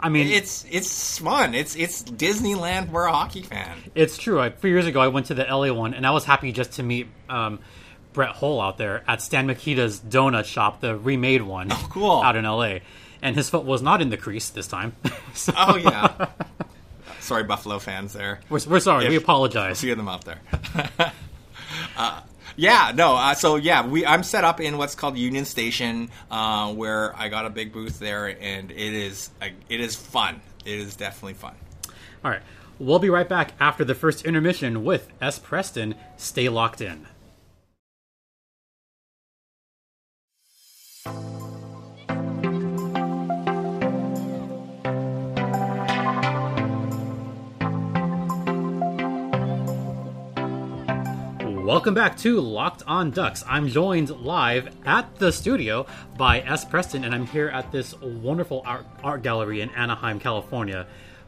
I 0.00 0.08
mean, 0.08 0.28
It's 0.28 0.64
it's 0.70 1.18
fun. 1.18 1.54
It's 1.54 1.74
it's 1.74 2.02
Disneyland 2.04 2.90
for 2.90 3.06
a 3.06 3.12
hockey 3.12 3.42
fan. 3.42 3.76
It's 3.94 4.16
true. 4.16 4.40
A 4.40 4.50
few 4.50 4.70
years 4.70 4.86
ago, 4.86 5.00
I 5.00 5.08
went 5.08 5.26
to 5.26 5.34
the 5.34 5.44
LA 5.44 5.72
one, 5.72 5.94
and 5.94 6.06
I 6.06 6.10
was 6.12 6.24
happy 6.24 6.52
just 6.52 6.72
to 6.74 6.82
meet 6.82 7.08
um, 7.28 7.58
Brett 8.12 8.30
Hull 8.36 8.60
out 8.60 8.78
there 8.78 9.02
at 9.08 9.20
Stan 9.22 9.46
Mikita's 9.48 10.00
donut 10.00 10.44
shop, 10.44 10.80
the 10.80 10.96
remade 10.96 11.42
one. 11.42 11.68
Oh, 11.72 11.88
cool. 11.90 12.20
Out 12.22 12.36
in 12.36 12.44
LA. 12.44 12.78
And 13.20 13.34
his 13.34 13.50
foot 13.50 13.64
was 13.64 13.82
not 13.82 14.00
in 14.00 14.10
the 14.10 14.16
crease 14.16 14.50
this 14.50 14.68
time. 14.68 14.94
so, 15.34 15.52
Oh 15.56 15.76
yeah. 15.76 16.28
Sorry, 17.20 17.42
Buffalo 17.42 17.78
fans. 17.80 18.12
There, 18.12 18.40
we're, 18.48 18.60
we're 18.68 18.80
sorry. 18.80 19.04
If- 19.04 19.10
we 19.10 19.16
apologize. 19.16 19.82
of 19.82 19.96
them 19.96 20.08
out 20.08 20.24
there. 20.24 20.40
uh, 21.96 22.20
yeah, 22.58 22.92
no. 22.94 23.14
Uh, 23.14 23.34
so 23.34 23.54
yeah, 23.54 23.86
we 23.86 24.04
I'm 24.04 24.24
set 24.24 24.42
up 24.44 24.60
in 24.60 24.78
what's 24.78 24.96
called 24.96 25.16
Union 25.16 25.44
Station, 25.44 26.10
uh, 26.30 26.74
where 26.74 27.16
I 27.16 27.28
got 27.28 27.46
a 27.46 27.50
big 27.50 27.72
booth 27.72 28.00
there, 28.00 28.26
and 28.26 28.70
it 28.70 28.76
is 28.76 29.30
uh, 29.40 29.46
it 29.68 29.80
is 29.80 29.94
fun. 29.94 30.40
It 30.64 30.78
is 30.78 30.96
definitely 30.96 31.34
fun. 31.34 31.54
All 32.24 32.30
right. 32.30 32.42
We'll 32.80 32.98
be 32.98 33.10
right 33.10 33.28
back 33.28 33.52
after 33.58 33.84
the 33.84 33.94
first 33.94 34.24
intermission 34.24 34.84
with 34.84 35.08
S. 35.20 35.38
Preston. 35.38 35.94
Stay 36.16 36.48
locked 36.48 36.80
in. 36.80 37.06
Welcome 51.68 51.92
back 51.92 52.16
to 52.20 52.40
Locked 52.40 52.82
on 52.86 53.10
Ducks. 53.10 53.44
I'm 53.46 53.68
joined 53.68 54.08
live 54.08 54.74
at 54.86 55.16
the 55.16 55.30
studio 55.30 55.84
by 56.16 56.40
S. 56.40 56.64
Preston, 56.64 57.04
and 57.04 57.14
I'm 57.14 57.26
here 57.26 57.48
at 57.48 57.70
this 57.70 57.94
wonderful 58.00 58.62
art, 58.64 58.86
art 59.04 59.22
gallery 59.22 59.60
in 59.60 59.68
Anaheim, 59.72 60.18
California, 60.18 60.86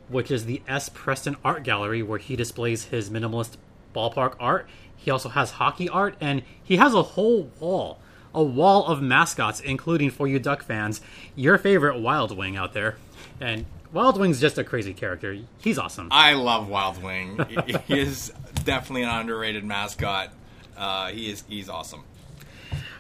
which 0.09 0.31
is 0.31 0.47
the 0.47 0.63
S. 0.67 0.89
Preston 0.89 1.37
Art 1.45 1.63
Gallery, 1.63 2.03
where 2.03 2.19
he 2.19 2.37
displays 2.37 2.85
his 2.85 3.11
minimalist 3.11 3.59
ballpark 3.95 4.37
art. 4.41 4.67
He 4.97 5.11
also 5.11 5.29
has 5.29 5.51
hockey 5.51 5.91
art, 5.91 6.17
and 6.23 6.41
he 6.63 6.79
has 6.79 6.95
a 6.95 7.03
whole 7.03 7.51
wall, 7.61 7.99
a 8.35 8.43
wall 8.43 8.87
of 8.87 9.03
mascots, 9.03 9.61
including 9.61 10.09
for 10.09 10.27
you 10.27 10.39
Duck 10.39 10.63
fans, 10.63 11.03
your 11.37 11.59
favorite 11.59 12.01
Wild 12.01 12.35
Wing 12.35 12.57
out 12.57 12.73
there. 12.73 12.97
And 13.43 13.67
Wild 13.93 14.19
Wing's 14.19 14.41
just 14.41 14.59
a 14.59 14.65
crazy 14.65 14.95
character. 14.95 15.37
He's 15.61 15.79
awesome. 15.79 16.09
I 16.11 16.35
love 16.35 16.69
Wild 16.69 17.03
Wing. 17.03 17.45
he 17.87 17.95
is 17.99 18.33
definitely 18.65 19.03
an 19.03 19.09
underrated 19.09 19.65
mascot. 19.65 20.33
Uh, 20.77 21.09
he 21.09 21.31
is 21.31 21.45
he's 21.49 21.69
awesome. 21.69 22.05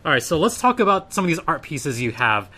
All 0.05 0.11
right, 0.13 0.23
so 0.23 0.39
let's 0.39 0.61
talk 0.61 0.81
about 0.81 1.13
some 1.13 1.25
of 1.25 1.29
these 1.29 1.39
art 1.41 1.63
pieces 1.63 2.01
you 2.01 2.13
have 2.13 2.49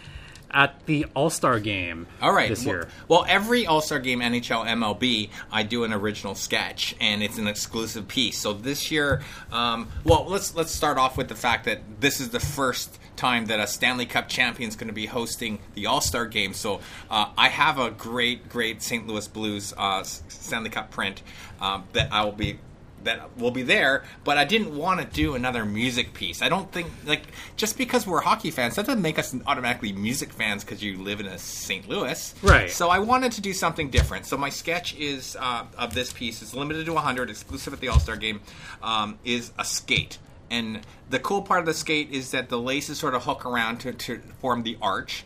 at 0.53 0.87
the 0.87 1.07
All 1.15 1.31
Star 1.31 1.59
game. 1.61 2.07
All 2.21 2.33
right. 2.33 2.49
this 2.49 2.65
well, 2.65 2.75
year. 2.75 2.89
Well, 3.09 3.25
every 3.29 3.67
All 3.67 3.81
Star 3.81 3.99
game, 3.99 4.21
NHL, 4.21 4.67
MLB, 4.67 5.31
I 5.51 5.62
do 5.62 5.85
an 5.85 5.93
original 5.93 6.35
sketch, 6.35 6.95
and 7.01 7.23
it's 7.23 7.39
an 7.39 7.47
exclusive 7.47 8.09
piece. 8.09 8.39
So 8.39 8.53
this 8.53 8.91
year, 8.91 9.23
um, 9.51 9.89
well, 10.05 10.27
let's 10.29 10.55
let's 10.55 10.71
start 10.71 10.99
off 10.99 11.17
with 11.17 11.29
the 11.29 11.35
fact 11.35 11.65
that 11.65 11.81
this 12.01 12.21
is 12.21 12.31
the 12.31 12.41
first 12.41 12.99
time 13.23 13.47
that 13.47 13.61
a 13.61 13.69
Stanley 13.69 14.05
Cup 14.05 14.29
champion 14.29 14.69
is 14.69 14.75
going 14.75 14.88
to 14.88 14.93
be 14.93 15.07
hosting 15.07 15.61
the 15.75 15.87
All 15.87 16.00
Star 16.00 16.26
game. 16.26 16.52
So 16.52 16.81
uh, 17.09 17.26
I 17.38 17.49
have 17.49 17.79
a 17.79 17.91
great, 17.93 18.49
great 18.49 18.83
St. 18.83 19.07
Louis 19.07 19.29
Blues 19.29 19.73
uh, 19.79 20.02
Stanley 20.02 20.71
Cup 20.71 20.91
print 20.91 21.23
um, 21.61 21.85
that 21.93 22.12
I 22.12 22.25
will 22.25 22.33
be 22.33 22.59
that 23.05 23.37
will 23.37 23.50
be 23.50 23.62
there, 23.62 24.05
but 24.23 24.38
I 24.38 24.45
didn't 24.45 24.76
want 24.76 25.00
to 25.00 25.07
do 25.07 25.35
another 25.35 25.64
music 25.64 26.14
piece. 26.14 26.41
I 26.43 26.49
don't 26.49 26.71
think 26.71 26.88
like 27.05 27.23
just 27.57 27.79
because 27.79 28.07
we're 28.07 28.21
hockey 28.21 28.50
fans 28.50 28.76
that 28.76 28.87
doesn't 28.87 29.02
make 29.02 29.19
us 29.19 29.35
automatically 29.47 29.93
music 29.93 30.33
fans 30.33 30.64
because 30.64 30.83
you 30.83 30.99
live 30.99 31.21
in 31.21 31.26
a 31.26 31.38
St. 31.38 31.88
Louis, 31.88 32.35
Right. 32.43 32.71
So 32.71 32.91
I 32.91 32.99
wanted 32.99 33.33
to 33.33 33.41
do 33.41 33.52
something 33.52 33.91
different. 33.91 34.26
So 34.26 34.37
my 34.37 34.50
sketch 34.50 34.97
is 34.97 35.37
uh, 35.38 35.64
of 35.79 35.95
this 35.95 36.12
piece 36.12 36.43
is 36.43 36.55
limited 36.55 36.87
to 36.87 36.93
100, 36.93 37.31
exclusive 37.31 37.73
at 37.73 37.81
the 37.81 37.88
All 37.88 38.00
Star 38.00 38.17
game, 38.17 38.41
um, 38.83 39.19
is 39.25 39.52
a 39.59 39.64
skate. 39.64 40.19
And 40.52 40.80
the 41.09 41.18
cool 41.18 41.40
part 41.40 41.61
of 41.61 41.66
the 41.66 41.73
skate 41.73 42.11
is 42.11 42.30
that 42.32 42.50
the 42.50 42.59
laces 42.59 42.99
sort 42.99 43.14
of 43.14 43.25
hook 43.25 43.47
around 43.47 43.78
to, 43.78 43.92
to 43.94 44.18
form 44.40 44.62
the 44.62 44.76
arch 44.82 45.25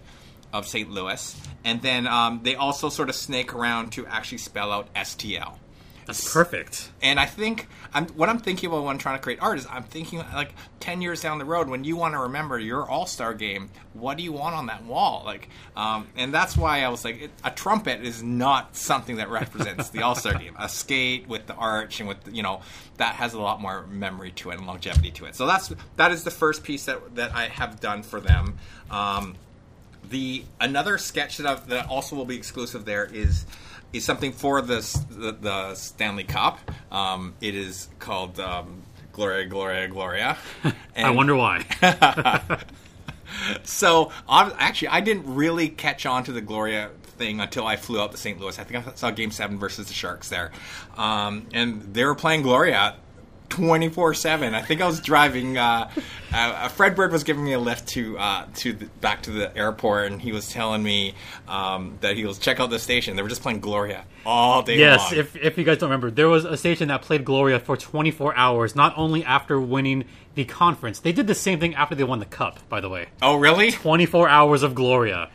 of 0.52 0.68
St. 0.68 0.88
Louis, 0.88 1.36
and 1.64 1.82
then 1.82 2.06
um, 2.06 2.40
they 2.44 2.54
also 2.54 2.88
sort 2.88 3.08
of 3.08 3.16
snake 3.16 3.52
around 3.52 3.90
to 3.92 4.06
actually 4.06 4.38
spell 4.38 4.70
out 4.70 4.94
STL. 4.94 5.56
That's 6.06 6.32
perfect. 6.32 6.90
And 7.02 7.18
I 7.18 7.26
think 7.26 7.66
I'm, 7.92 8.06
what 8.08 8.28
I'm 8.28 8.38
thinking 8.38 8.68
about 8.68 8.84
when 8.84 8.92
I'm 8.92 8.98
trying 8.98 9.18
to 9.18 9.22
create 9.22 9.40
art 9.40 9.58
is 9.58 9.66
I'm 9.68 9.82
thinking 9.82 10.20
like 10.20 10.54
ten 10.78 11.02
years 11.02 11.20
down 11.20 11.38
the 11.38 11.44
road 11.44 11.68
when 11.68 11.82
you 11.82 11.96
want 11.96 12.14
to 12.14 12.20
remember 12.20 12.58
your 12.58 12.88
All 12.88 13.06
Star 13.06 13.34
game, 13.34 13.70
what 13.92 14.16
do 14.16 14.22
you 14.22 14.32
want 14.32 14.54
on 14.54 14.66
that 14.66 14.84
wall? 14.84 15.22
Like, 15.24 15.48
um, 15.76 16.06
and 16.16 16.32
that's 16.32 16.56
why 16.56 16.82
I 16.82 16.88
was 16.88 17.04
like, 17.04 17.22
it, 17.22 17.30
a 17.42 17.50
trumpet 17.50 18.02
is 18.02 18.22
not 18.22 18.76
something 18.76 19.16
that 19.16 19.30
represents 19.30 19.90
the 19.90 20.02
All 20.02 20.14
Star 20.14 20.34
game. 20.38 20.54
A 20.58 20.68
skate 20.68 21.26
with 21.28 21.46
the 21.46 21.54
arch 21.54 21.98
and 21.98 22.08
with 22.08 22.18
you 22.32 22.44
know 22.44 22.60
that 22.98 23.16
has 23.16 23.34
a 23.34 23.40
lot 23.40 23.60
more 23.60 23.84
memory 23.88 24.30
to 24.32 24.50
it 24.50 24.58
and 24.58 24.66
longevity 24.66 25.10
to 25.10 25.26
it. 25.26 25.34
So 25.34 25.46
that's 25.46 25.72
that 25.96 26.12
is 26.12 26.22
the 26.22 26.30
first 26.30 26.62
piece 26.62 26.84
that 26.84 27.16
that 27.16 27.34
I 27.34 27.48
have 27.48 27.80
done 27.80 28.04
for 28.04 28.20
them. 28.20 28.58
Um, 28.92 29.34
the 30.08 30.44
another 30.60 30.98
sketch 30.98 31.38
that, 31.38 31.46
I've, 31.46 31.68
that 31.68 31.88
also 31.88 32.14
will 32.14 32.24
be 32.24 32.36
exclusive 32.36 32.84
there 32.84 33.04
is 33.04 33.44
is 33.92 34.04
something 34.04 34.32
for 34.32 34.60
the 34.62 34.80
the, 35.10 35.32
the 35.32 35.74
Stanley 35.74 36.24
Cup. 36.24 36.58
Um, 36.90 37.34
it 37.40 37.54
is 37.54 37.88
called 37.98 38.38
um, 38.40 38.82
Gloria, 39.12 39.46
Gloria, 39.46 39.88
Gloria. 39.88 40.36
I 40.96 41.10
wonder 41.10 41.34
why. 41.34 41.64
So 43.64 44.12
actually, 44.28 44.88
I 44.88 45.00
didn't 45.00 45.34
really 45.34 45.68
catch 45.68 46.06
on 46.06 46.24
to 46.24 46.32
the 46.32 46.40
Gloria 46.40 46.90
thing 47.02 47.40
until 47.40 47.66
I 47.66 47.76
flew 47.76 48.00
out 48.00 48.12
to 48.12 48.18
St. 48.18 48.38
Louis. 48.40 48.58
I 48.58 48.64
think 48.64 48.86
I 48.86 48.92
saw 48.94 49.10
Game 49.10 49.30
Seven 49.30 49.58
versus 49.58 49.88
the 49.88 49.94
Sharks 49.94 50.28
there, 50.28 50.52
um, 50.96 51.46
and 51.52 51.82
they 51.94 52.04
were 52.04 52.14
playing 52.14 52.42
Gloria. 52.42 52.96
24 53.48 54.14
7 54.14 54.54
i 54.54 54.62
think 54.62 54.80
i 54.80 54.86
was 54.86 55.00
driving 55.00 55.56
uh, 55.58 55.90
uh, 56.32 56.68
Fredbird 56.68 57.10
was 57.12 57.24
giving 57.24 57.44
me 57.44 57.52
a 57.52 57.58
lift 57.58 57.88
to 57.88 58.18
uh, 58.18 58.46
to 58.56 58.72
the, 58.72 58.86
back 59.00 59.22
to 59.22 59.30
the 59.30 59.56
airport 59.56 60.10
and 60.12 60.20
he 60.20 60.32
was 60.32 60.50
telling 60.52 60.82
me 60.82 61.14
um, 61.48 61.96
that 62.00 62.16
he 62.16 62.24
was 62.24 62.38
check 62.38 62.58
out 62.60 62.68
the 62.70 62.78
station. 62.78 63.16
They 63.16 63.22
were 63.22 63.28
just 63.28 63.42
playing 63.42 63.60
gloria 63.60 64.04
all 64.26 64.62
day 64.62 64.78
Yes, 64.78 65.12
long. 65.12 65.20
if, 65.20 65.36
if 65.36 65.56
you 65.56 65.64
guys 65.64 65.78
don't 65.78 65.88
remember, 65.88 66.10
there 66.10 66.28
was 66.28 66.44
a 66.44 66.56
station 66.56 66.88
that 66.88 67.00
played 67.02 67.24
Gloria 67.24 67.60
for 67.60 67.76
24 67.76 68.34
hours, 68.36 68.74
not 68.74 68.92
only 68.96 69.24
after 69.24 69.60
winning 69.60 70.04
the 70.34 70.44
conference, 70.44 70.98
they 70.98 71.12
did 71.12 71.28
the 71.28 71.34
same 71.34 71.60
thing 71.60 71.74
after 71.76 71.94
they 71.94 72.02
won 72.04 72.18
the 72.18 72.24
cup, 72.26 72.58
by 72.68 72.80
the 72.80 72.88
way. 72.88 73.06
oh 73.22 73.36
really? 73.36 73.70
24 73.70 74.28
hours 74.28 74.62
of 74.64 74.74
Gloria, 74.74 75.30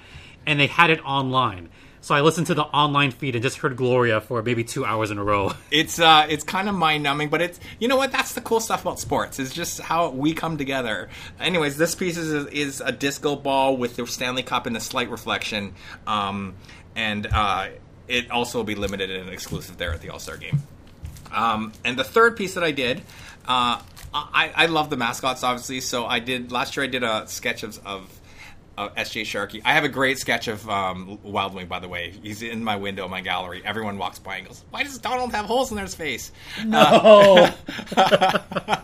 and 0.45 0.59
they 0.59 0.67
had 0.67 0.89
it 0.89 0.99
online. 1.05 1.69
So 2.03 2.15
I 2.15 2.21
listened 2.21 2.47
to 2.47 2.55
the 2.55 2.63
online 2.63 3.11
feed 3.11 3.35
and 3.35 3.43
just 3.43 3.57
heard 3.57 3.77
Gloria 3.77 4.21
for 4.21 4.41
maybe 4.41 4.63
two 4.63 4.83
hours 4.83 5.11
in 5.11 5.19
a 5.19 5.23
row. 5.23 5.53
it's 5.71 5.99
uh, 5.99 6.25
it's 6.27 6.43
kind 6.43 6.67
of 6.67 6.73
mind 6.73 7.03
numbing, 7.03 7.29
but 7.29 7.41
it's 7.41 7.59
you 7.79 7.87
know 7.87 7.95
what? 7.95 8.11
That's 8.11 8.33
the 8.33 8.41
cool 8.41 8.59
stuff 8.59 8.81
about 8.81 8.99
sports 8.99 9.37
It's 9.37 9.53
just 9.53 9.79
how 9.79 10.09
we 10.09 10.33
come 10.33 10.57
together. 10.57 11.09
Anyways, 11.39 11.77
this 11.77 11.93
piece 11.93 12.17
is 12.17 12.47
is 12.47 12.81
a 12.81 12.91
disco 12.91 13.35
ball 13.35 13.77
with 13.77 13.95
the 13.95 14.07
Stanley 14.07 14.43
Cup 14.43 14.65
in 14.65 14.73
the 14.73 14.79
slight 14.79 15.11
reflection, 15.11 15.75
um, 16.07 16.55
and 16.95 17.27
uh, 17.27 17.69
it 18.07 18.31
also 18.31 18.59
will 18.59 18.65
be 18.65 18.75
limited 18.75 19.11
and 19.11 19.29
exclusive 19.29 19.77
there 19.77 19.93
at 19.93 20.01
the 20.01 20.09
All 20.09 20.19
Star 20.19 20.37
Game. 20.37 20.63
Um, 21.31 21.71
and 21.85 21.97
the 21.97 22.03
third 22.03 22.35
piece 22.35 22.55
that 22.55 22.63
I 22.63 22.71
did, 22.71 23.01
uh, 23.47 23.81
I, 24.13 24.51
I 24.55 24.65
love 24.65 24.89
the 24.89 24.97
mascots, 24.97 25.43
obviously. 25.43 25.79
So 25.81 26.05
I 26.05 26.19
did 26.19 26.51
last 26.51 26.75
year. 26.75 26.83
I 26.83 26.87
did 26.87 27.03
a 27.03 27.27
sketch 27.27 27.63
of, 27.63 27.79
of, 27.85 28.20
of 28.77 28.95
SJ 28.95 29.23
Sharkie. 29.23 29.61
I 29.65 29.73
have 29.73 29.83
a 29.83 29.89
great 29.89 30.17
sketch 30.17 30.47
of 30.47 30.67
um, 30.69 31.19
Wild 31.23 31.53
Wing, 31.53 31.67
by 31.67 31.79
the 31.79 31.87
way. 31.87 32.13
He's 32.23 32.41
in 32.41 32.63
my 32.63 32.75
window, 32.75 33.07
my 33.07 33.21
gallery. 33.21 33.61
Everyone 33.65 33.97
walks 33.97 34.19
by 34.19 34.37
and 34.37 34.47
goes, 34.47 34.63
"Why 34.69 34.83
does 34.83 34.97
Donald 34.97 35.33
have 35.33 35.45
holes 35.45 35.71
in 35.71 35.77
his 35.77 35.93
face?" 35.95 36.31
No. 36.65 37.53
Yeah, 37.95 38.81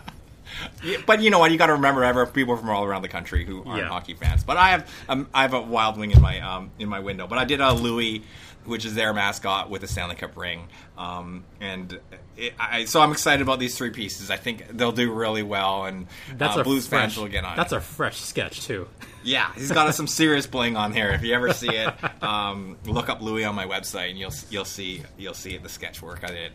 but 1.06 1.20
you 1.22 1.30
know 1.30 1.38
what? 1.38 1.50
You 1.50 1.58
got 1.58 1.66
to 1.66 1.72
remember, 1.74 2.04
ever 2.04 2.26
people 2.26 2.56
from 2.56 2.68
all 2.70 2.84
around 2.84 3.02
the 3.02 3.08
country 3.08 3.44
who 3.44 3.62
aren't 3.64 3.82
Yeah. 3.82 3.88
hockey 3.88 4.14
fans. 4.14 4.44
But 4.44 4.56
I 4.56 4.70
have 4.70 4.90
um, 5.08 5.28
I 5.34 5.42
have 5.42 5.54
a 5.54 5.60
Wild 5.60 5.96
Wing 5.98 6.10
in 6.10 6.20
my 6.20 6.40
um, 6.40 6.70
in 6.78 6.88
my 6.88 7.00
window. 7.00 7.26
But 7.26 7.38
I 7.38 7.44
did 7.44 7.60
a 7.60 7.72
Louie, 7.72 8.22
which 8.64 8.84
is 8.84 8.94
their 8.94 9.12
mascot 9.14 9.70
with 9.70 9.82
a 9.84 9.88
Stanley 9.88 10.16
Cup 10.16 10.36
ring, 10.36 10.68
um, 10.96 11.44
and 11.60 11.98
it, 12.38 12.54
I, 12.58 12.84
so 12.84 13.00
I'm 13.00 13.12
excited 13.12 13.42
about 13.42 13.58
these 13.58 13.76
three 13.76 13.90
pieces. 13.90 14.30
I 14.30 14.36
think 14.36 14.68
they'll 14.68 14.92
do 14.92 15.12
really 15.12 15.42
well, 15.42 15.84
and 15.84 16.06
that's 16.36 16.56
uh, 16.56 16.60
a 16.60 16.64
Blues 16.64 16.86
fresh, 16.86 17.02
fans 17.02 17.16
will 17.16 17.28
get 17.28 17.44
on. 17.44 17.56
That's 17.56 17.72
it. 17.72 17.76
a 17.76 17.80
fresh 17.80 18.18
sketch 18.18 18.64
too. 18.64 18.88
yeah. 19.24 19.52
He's 19.54 19.72
got 19.72 19.92
some 19.94 20.06
serious 20.06 20.46
bling 20.46 20.76
on 20.76 20.92
here. 20.92 21.10
If 21.10 21.22
you 21.22 21.34
ever 21.34 21.52
see 21.52 21.68
it, 21.68 21.92
um, 22.22 22.76
look 22.86 23.08
up 23.08 23.20
Louie 23.20 23.44
on 23.44 23.54
my 23.54 23.66
website, 23.66 24.10
and 24.10 24.18
you'll 24.18 24.32
you'll 24.50 24.64
see 24.64 25.02
you'll 25.18 25.34
see 25.34 25.58
the 25.58 25.68
sketch 25.68 26.00
work 26.00 26.24
I 26.24 26.28
did. 26.28 26.52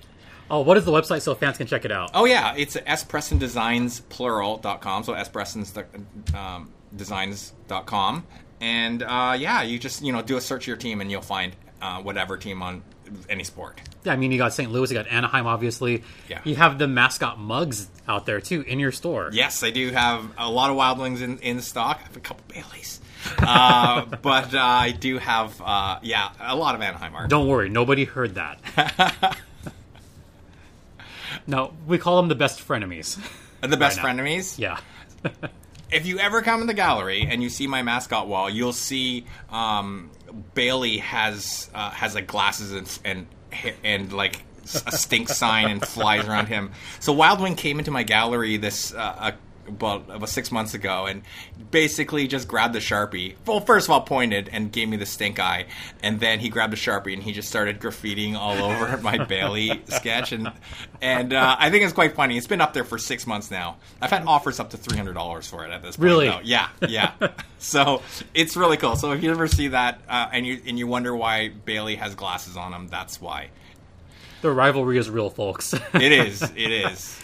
Oh, 0.49 0.61
what 0.61 0.77
is 0.77 0.85
the 0.85 0.91
website 0.91 1.21
so 1.21 1.35
fans 1.35 1.57
can 1.57 1.67
check 1.67 1.85
it 1.85 1.91
out? 1.91 2.11
Oh 2.13 2.25
yeah, 2.25 2.53
it's 2.55 2.77
sprestondesigns.plural.com. 2.77 5.03
So 5.03 5.13
spressons 5.13 6.35
um, 6.35 6.71
designs.com. 6.95 8.25
And 8.61 9.03
uh, 9.03 9.35
yeah, 9.37 9.63
you 9.63 9.79
just 9.79 10.03
you 10.03 10.13
know 10.13 10.21
do 10.21 10.37
a 10.37 10.41
search 10.41 10.63
of 10.63 10.67
your 10.67 10.77
team 10.77 11.01
and 11.01 11.11
you'll 11.11 11.21
find 11.21 11.53
uh, 11.81 12.01
whatever 12.01 12.37
team 12.37 12.61
on 12.61 12.83
any 13.29 13.43
sport. 13.43 13.81
Yeah, 14.03 14.13
I 14.13 14.15
mean, 14.15 14.31
you 14.31 14.37
got 14.37 14.53
St. 14.53 14.71
Louis, 14.71 14.89
you 14.91 14.97
got 14.97 15.07
Anaheim, 15.07 15.47
obviously. 15.47 16.03
Yeah. 16.29 16.41
You 16.43 16.55
have 16.55 16.77
the 16.77 16.87
mascot 16.87 17.39
mugs 17.39 17.87
out 18.07 18.25
there 18.25 18.41
too 18.41 18.61
in 18.61 18.79
your 18.79 18.91
store. 18.91 19.29
Yes, 19.31 19.63
I 19.63 19.69
do 19.71 19.91
have 19.91 20.29
a 20.37 20.49
lot 20.49 20.69
of 20.69 20.75
Wild 20.75 20.99
Wings 20.99 21.21
in, 21.21 21.39
in 21.39 21.61
stock. 21.61 21.99
I 22.01 22.07
have 22.07 22.17
a 22.17 22.19
couple 22.19 22.43
Baileys. 22.47 22.99
Uh, 23.39 24.05
but 24.21 24.53
uh, 24.53 24.59
I 24.59 24.91
do 24.91 25.17
have, 25.17 25.59
uh, 25.61 25.99
yeah, 26.01 26.29
a 26.39 26.55
lot 26.55 26.75
of 26.75 26.81
Anaheim 26.81 27.15
art. 27.15 27.29
Don't 27.29 27.47
worry, 27.47 27.69
nobody 27.69 28.05
heard 28.05 28.35
that. 28.35 29.37
no, 31.47 31.73
we 31.87 31.97
call 31.97 32.17
them 32.17 32.29
the 32.29 32.35
best 32.35 32.65
frenemies. 32.65 33.17
the 33.61 33.77
best 33.77 34.01
Right 34.03 34.15
frenemies. 34.15 34.59
yeah. 34.59 34.79
if 35.91 36.05
you 36.05 36.19
ever 36.19 36.41
come 36.41 36.61
in 36.61 36.67
the 36.67 36.73
gallery 36.73 37.27
and 37.29 37.41
you 37.41 37.49
see 37.49 37.67
my 37.67 37.81
mascot 37.83 38.27
wall, 38.27 38.49
you'll 38.49 38.73
see 38.73 39.25
um, 39.49 40.09
Bailey 40.53 40.97
has 40.97 41.69
uh, 41.73 41.89
has 41.91 42.15
like 42.15 42.27
glasses 42.27 42.71
and 42.71 42.99
and 43.51 43.75
and 43.83 44.13
like 44.13 44.43
a 44.85 44.91
stink 44.91 45.29
sign 45.29 45.69
and 45.69 45.85
flies 45.85 46.25
around 46.25 46.47
him. 46.47 46.71
So 46.99 47.13
Wild 47.13 47.39
Wing 47.41 47.55
came 47.55 47.79
into 47.79 47.91
my 47.91 48.03
gallery 48.03 48.57
this. 48.57 48.93
Uh, 48.93 49.33
a, 49.33 49.33
about, 49.67 50.09
about 50.09 50.29
six 50.29 50.51
months 50.51 50.73
ago, 50.73 51.05
and 51.05 51.23
basically 51.71 52.27
just 52.27 52.47
grabbed 52.47 52.73
the 52.73 52.79
sharpie. 52.79 53.35
Well, 53.45 53.59
first 53.59 53.87
of 53.87 53.91
all, 53.91 54.01
pointed 54.01 54.49
and 54.51 54.71
gave 54.71 54.89
me 54.89 54.97
the 54.97 55.05
stink 55.05 55.39
eye, 55.39 55.65
and 56.01 56.19
then 56.19 56.39
he 56.39 56.49
grabbed 56.49 56.73
the 56.73 56.77
sharpie 56.77 57.13
and 57.13 57.23
he 57.23 57.31
just 57.31 57.49
started 57.49 57.79
graffitiing 57.79 58.35
all 58.35 58.57
over 58.71 58.97
my 58.97 59.23
Bailey 59.23 59.81
sketch, 59.87 60.31
and 60.31 60.51
and 61.01 61.33
uh, 61.33 61.55
I 61.59 61.69
think 61.69 61.83
it's 61.83 61.93
quite 61.93 62.15
funny. 62.15 62.37
It's 62.37 62.47
been 62.47 62.61
up 62.61 62.73
there 62.73 62.83
for 62.83 62.97
six 62.97 63.27
months 63.27 63.51
now. 63.51 63.77
I've 64.01 64.11
had 64.11 64.25
offers 64.25 64.59
up 64.59 64.71
to 64.71 64.77
three 64.77 64.97
hundred 64.97 65.13
dollars 65.13 65.47
for 65.47 65.65
it 65.65 65.71
at 65.71 65.81
this 65.81 65.97
point. 65.97 66.05
Really? 66.05 66.27
though. 66.27 66.39
Yeah, 66.43 66.69
yeah. 66.87 67.13
so 67.59 68.01
it's 68.33 68.55
really 68.55 68.77
cool. 68.77 68.95
So 68.95 69.11
if 69.11 69.23
you 69.23 69.31
ever 69.31 69.47
see 69.47 69.69
that 69.69 70.01
uh, 70.07 70.29
and 70.31 70.45
you 70.45 70.61
and 70.65 70.77
you 70.77 70.87
wonder 70.87 71.15
why 71.15 71.49
Bailey 71.49 71.95
has 71.95 72.15
glasses 72.15 72.57
on 72.57 72.73
him, 72.73 72.87
that's 72.87 73.21
why. 73.21 73.49
The 74.41 74.51
rivalry 74.51 74.97
is 74.97 75.09
real, 75.09 75.29
folks. 75.29 75.73
It 75.93 76.11
is. 76.11 76.41
It 76.55 76.71
is. 76.71 77.22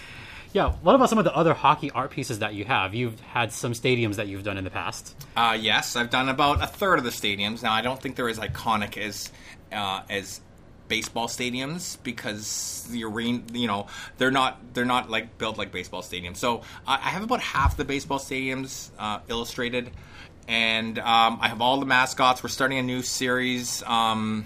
Yeah. 0.54 0.72
What 0.82 0.96
about 0.96 1.10
some 1.10 1.20
of 1.20 1.26
the 1.26 1.36
other 1.36 1.54
hockey 1.54 1.92
art 1.92 2.12
pieces 2.12 2.40
that 2.40 2.54
you 2.54 2.66
have? 2.66 2.94
You've 2.94 3.20
had 3.20 3.52
some 3.52 3.74
stadiums 3.74 4.16
that 4.16 4.28
you've 4.28 4.44
done 4.44 4.58
in 4.58 4.64
the 4.64 4.70
past. 4.70 5.16
Uh, 5.36 5.58
yes, 5.60 5.96
I've 5.96 6.10
done 6.10 6.30
about 6.30 6.64
a 6.64 6.68
third 6.68 6.98
of 6.98 7.06
the 7.06 7.12
stadiums. 7.12 7.62
Now, 7.62 7.74
I 7.74 7.82
don't 7.82 8.02
think 8.02 8.16
they're 8.16 8.30
as 8.30 8.40
iconic 8.40 8.98
as 8.98 9.32
uh, 9.72 10.02
as 10.10 10.42
baseball 10.88 11.28
stadiums 11.28 12.02
because 12.04 12.88
the 12.90 13.04
arena, 13.04 13.44
you 13.54 13.68
know, 13.68 13.88
they're 14.18 14.32
not 14.32 14.74
they're 14.74 14.86
not 14.86 15.10
like 15.10 15.38
built 15.38 15.58
like 15.58 15.72
baseball 15.72 16.02
stadiums. 16.02 16.38
So 16.38 16.64
I 16.88 16.98
have 16.98 17.24
about 17.24 17.42
half 17.42 17.78
the 17.78 17.86
baseball 17.86 18.20
stadiums 18.20 18.90
uh, 18.98 19.20
illustrated, 19.28 19.92
and 20.48 20.98
um, 21.00 21.38
I 21.42 21.48
have 21.48 21.62
all 21.62 21.80
the 21.80 21.86
mascots. 21.86 22.44
We're 22.44 22.50
starting 22.50 22.80
a 22.80 22.84
new 22.84 23.02
series. 23.02 23.84
Um, 23.84 24.46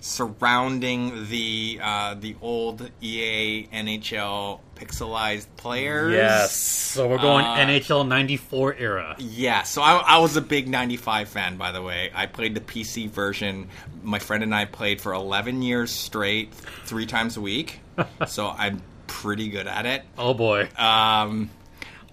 surrounding 0.00 1.28
the 1.28 1.80
uh, 1.82 2.14
the 2.14 2.36
old 2.42 2.90
EA 3.00 3.66
NHL 3.72 4.60
pixelized 4.74 5.46
players. 5.56 6.12
Yes. 6.12 6.54
So 6.54 7.08
we're 7.08 7.18
going 7.18 7.44
Uh, 7.44 7.56
NHL 7.56 8.06
94 8.06 8.74
era. 8.74 9.16
Yeah, 9.18 9.62
so 9.64 9.82
I, 9.82 9.96
I 9.96 10.18
was 10.18 10.36
a 10.36 10.40
big 10.40 10.68
95 10.68 11.28
fan, 11.28 11.56
by 11.56 11.72
the 11.72 11.82
way. 11.82 12.10
I 12.14 12.26
played 12.26 12.54
the 12.54 12.60
PC 12.60 13.08
version. 13.10 13.68
My 14.02 14.18
friend 14.18 14.42
and 14.42 14.54
I 14.54 14.64
played 14.64 15.00
for 15.00 15.12
11 15.12 15.62
years 15.62 15.90
straight, 15.90 16.52
three 16.84 17.06
times 17.06 17.36
a 17.36 17.40
week. 17.40 17.80
so 18.26 18.48
I'm 18.48 18.82
pretty 19.06 19.48
good 19.48 19.66
at 19.66 19.86
it. 19.86 20.02
Oh 20.18 20.34
boy. 20.34 20.68
Um, 20.76 21.50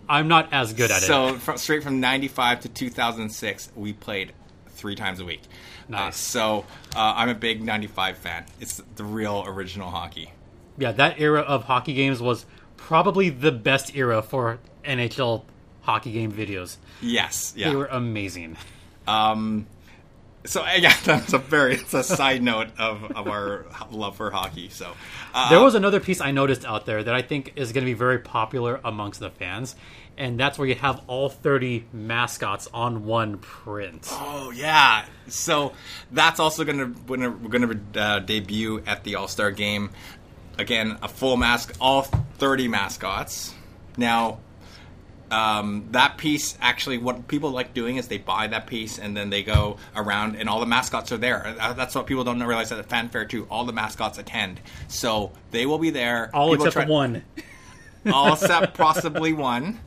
I'm 0.09 0.27
not 0.27 0.51
as 0.51 0.73
good 0.73 0.91
at 0.91 1.01
so 1.01 1.29
it. 1.35 1.41
from, 1.41 1.57
straight 1.57 1.83
from 1.83 1.99
95 1.99 2.61
to 2.61 2.69
2006, 2.69 3.71
we 3.75 3.93
played 3.93 4.33
three 4.69 4.95
times 4.95 5.19
a 5.19 5.25
week. 5.25 5.41
Uh, 5.87 6.05
Nice. 6.05 6.17
so 6.17 6.65
uh, 6.95 7.13
I'm 7.17 7.29
a 7.29 7.35
big 7.35 7.61
95 7.61 8.17
fan. 8.17 8.45
It's 8.59 8.81
the 8.95 9.03
real 9.03 9.43
original 9.45 9.89
hockey. 9.89 10.31
Yeah, 10.77 10.91
that 10.93 11.19
era 11.19 11.41
of 11.41 11.65
hockey 11.65 11.93
games 11.93 12.21
was 12.21 12.45
probably 12.77 13.29
the 13.29 13.51
best 13.51 13.95
era 13.95 14.21
for 14.21 14.59
NHL 14.83 15.43
hockey 15.81 16.11
game 16.11 16.31
videos. 16.31 16.77
Yes, 17.01 17.53
They 17.69 17.75
were 17.75 17.87
amazing. 17.87 18.57
Um, 19.07 19.67
so 20.45 20.61
uh, 20.63 20.71
yeah, 20.77 20.95
that's 21.03 21.33
a 21.33 21.37
very 21.37 21.75
it's 21.75 21.93
a 21.93 22.03
side 22.03 22.41
note 22.41 22.69
of, 22.79 23.03
of 23.11 23.27
our 23.27 23.65
love 23.91 24.15
for 24.17 24.31
hockey. 24.31 24.69
So 24.69 24.93
uh, 25.33 25.49
There 25.49 25.59
was 25.59 25.75
another 25.75 25.99
piece 25.99 26.21
I 26.21 26.31
noticed 26.31 26.65
out 26.65 26.85
there 26.85 27.03
that 27.03 27.13
I 27.13 27.21
think 27.21 27.53
is 27.55 27.71
going 27.71 27.85
to 27.85 27.89
be 27.89 27.93
very 27.93 28.19
popular 28.19 28.79
amongst 28.83 29.19
the 29.19 29.29
fans, 29.29 29.75
and 30.17 30.39
that's 30.39 30.57
where 30.57 30.67
you 30.67 30.75
have 30.75 31.01
all 31.07 31.29
30 31.29 31.85
mascots 31.93 32.67
on 32.73 33.05
one 33.05 33.37
print. 33.37 34.07
Oh 34.11 34.51
yeah, 34.51 35.05
so 35.27 35.73
that's 36.11 36.39
also 36.39 36.63
gonna 36.63 36.87
gonna 36.87 37.31
gonna 37.31 37.79
uh, 37.95 38.19
debut 38.19 38.83
at 38.85 39.03
the 39.03 39.15
All 39.15 39.27
Star 39.27 39.51
Game. 39.51 39.91
Again, 40.57 40.97
a 41.01 41.07
full 41.07 41.37
mask, 41.37 41.75
all 41.79 42.03
thirty 42.37 42.67
mascots. 42.67 43.53
Now, 43.97 44.39
um, 45.31 45.87
that 45.91 46.17
piece 46.17 46.57
actually, 46.61 46.97
what 46.97 47.27
people 47.27 47.51
like 47.51 47.73
doing 47.73 47.95
is 47.95 48.09
they 48.09 48.17
buy 48.17 48.47
that 48.47 48.67
piece 48.67 48.99
and 48.99 49.15
then 49.15 49.29
they 49.29 49.43
go 49.43 49.77
around, 49.95 50.35
and 50.35 50.49
all 50.49 50.59
the 50.59 50.65
mascots 50.65 51.11
are 51.11 51.17
there. 51.17 51.55
Uh, 51.59 51.73
That's 51.73 51.95
what 51.95 52.05
people 52.05 52.23
don't 52.23 52.41
realize 52.43 52.71
at 52.71 52.77
the 52.77 52.83
fanfare 52.83 53.25
too. 53.25 53.47
All 53.49 53.63
the 53.65 53.73
mascots 53.73 54.17
attend, 54.17 54.59
so 54.87 55.31
they 55.51 55.65
will 55.65 55.79
be 55.79 55.89
there. 55.89 56.29
All 56.33 56.51
People 56.51 56.67
except 56.67 56.85
try- 56.85 56.93
one. 56.93 57.23
all 58.13 58.33
except 58.33 58.75
possibly 58.77 59.31
one. 59.33 59.79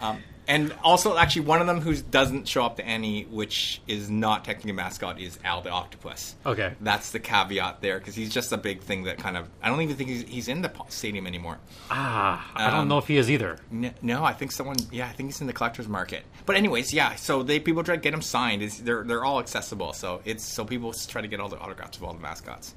Um, 0.00 0.22
and 0.48 0.74
also, 0.82 1.16
actually, 1.16 1.42
one 1.42 1.60
of 1.60 1.66
them 1.68 1.80
who 1.80 1.94
doesn't 1.94 2.48
show 2.48 2.64
up 2.64 2.76
to 2.78 2.84
any, 2.84 3.24
which 3.24 3.80
is 3.86 4.10
not 4.10 4.44
technically 4.44 4.70
a 4.72 4.74
mascot, 4.74 5.20
is 5.20 5.38
Al 5.44 5.60
the 5.62 5.70
Octopus. 5.70 6.34
Okay. 6.44 6.72
That's 6.80 7.10
the 7.12 7.20
caveat 7.20 7.80
there, 7.82 7.98
because 7.98 8.14
he's 8.16 8.32
just 8.32 8.50
a 8.50 8.56
big 8.56 8.80
thing 8.80 9.04
that 9.04 9.18
kind 9.18 9.36
of. 9.36 9.48
I 9.62 9.68
don't 9.68 9.80
even 9.82 9.94
think 9.96 10.08
he's, 10.10 10.22
he's 10.22 10.48
in 10.48 10.62
the 10.62 10.72
stadium 10.88 11.26
anymore. 11.26 11.58
Ah, 11.90 12.50
I 12.54 12.70
don't 12.70 12.80
Um, 12.80 12.88
know 12.88 12.98
if 12.98 13.06
he 13.06 13.18
is 13.18 13.30
either. 13.30 13.58
N- 13.70 13.94
No, 14.02 14.24
I 14.24 14.32
think 14.32 14.50
someone. 14.50 14.76
Yeah, 14.90 15.06
I 15.06 15.12
think 15.12 15.28
he's 15.28 15.40
in 15.40 15.46
the 15.46 15.52
collector's 15.52 15.86
market. 15.88 16.24
But 16.46 16.56
anyways, 16.56 16.92
yeah. 16.92 17.14
So 17.16 17.42
they 17.42 17.60
people 17.60 17.84
try 17.84 17.96
to 17.96 18.00
get 18.00 18.14
him 18.14 18.22
signed. 18.22 18.62
It's, 18.62 18.78
they're 18.78 19.04
they're 19.04 19.24
all 19.24 19.38
accessible. 19.40 19.92
So 19.92 20.22
it's 20.24 20.44
so 20.44 20.64
people 20.64 20.92
try 20.94 21.20
to 21.20 21.28
get 21.28 21.40
all 21.40 21.48
the 21.48 21.58
autographs 21.58 21.98
of 21.98 22.04
all 22.04 22.14
the 22.14 22.20
mascots. 22.20 22.74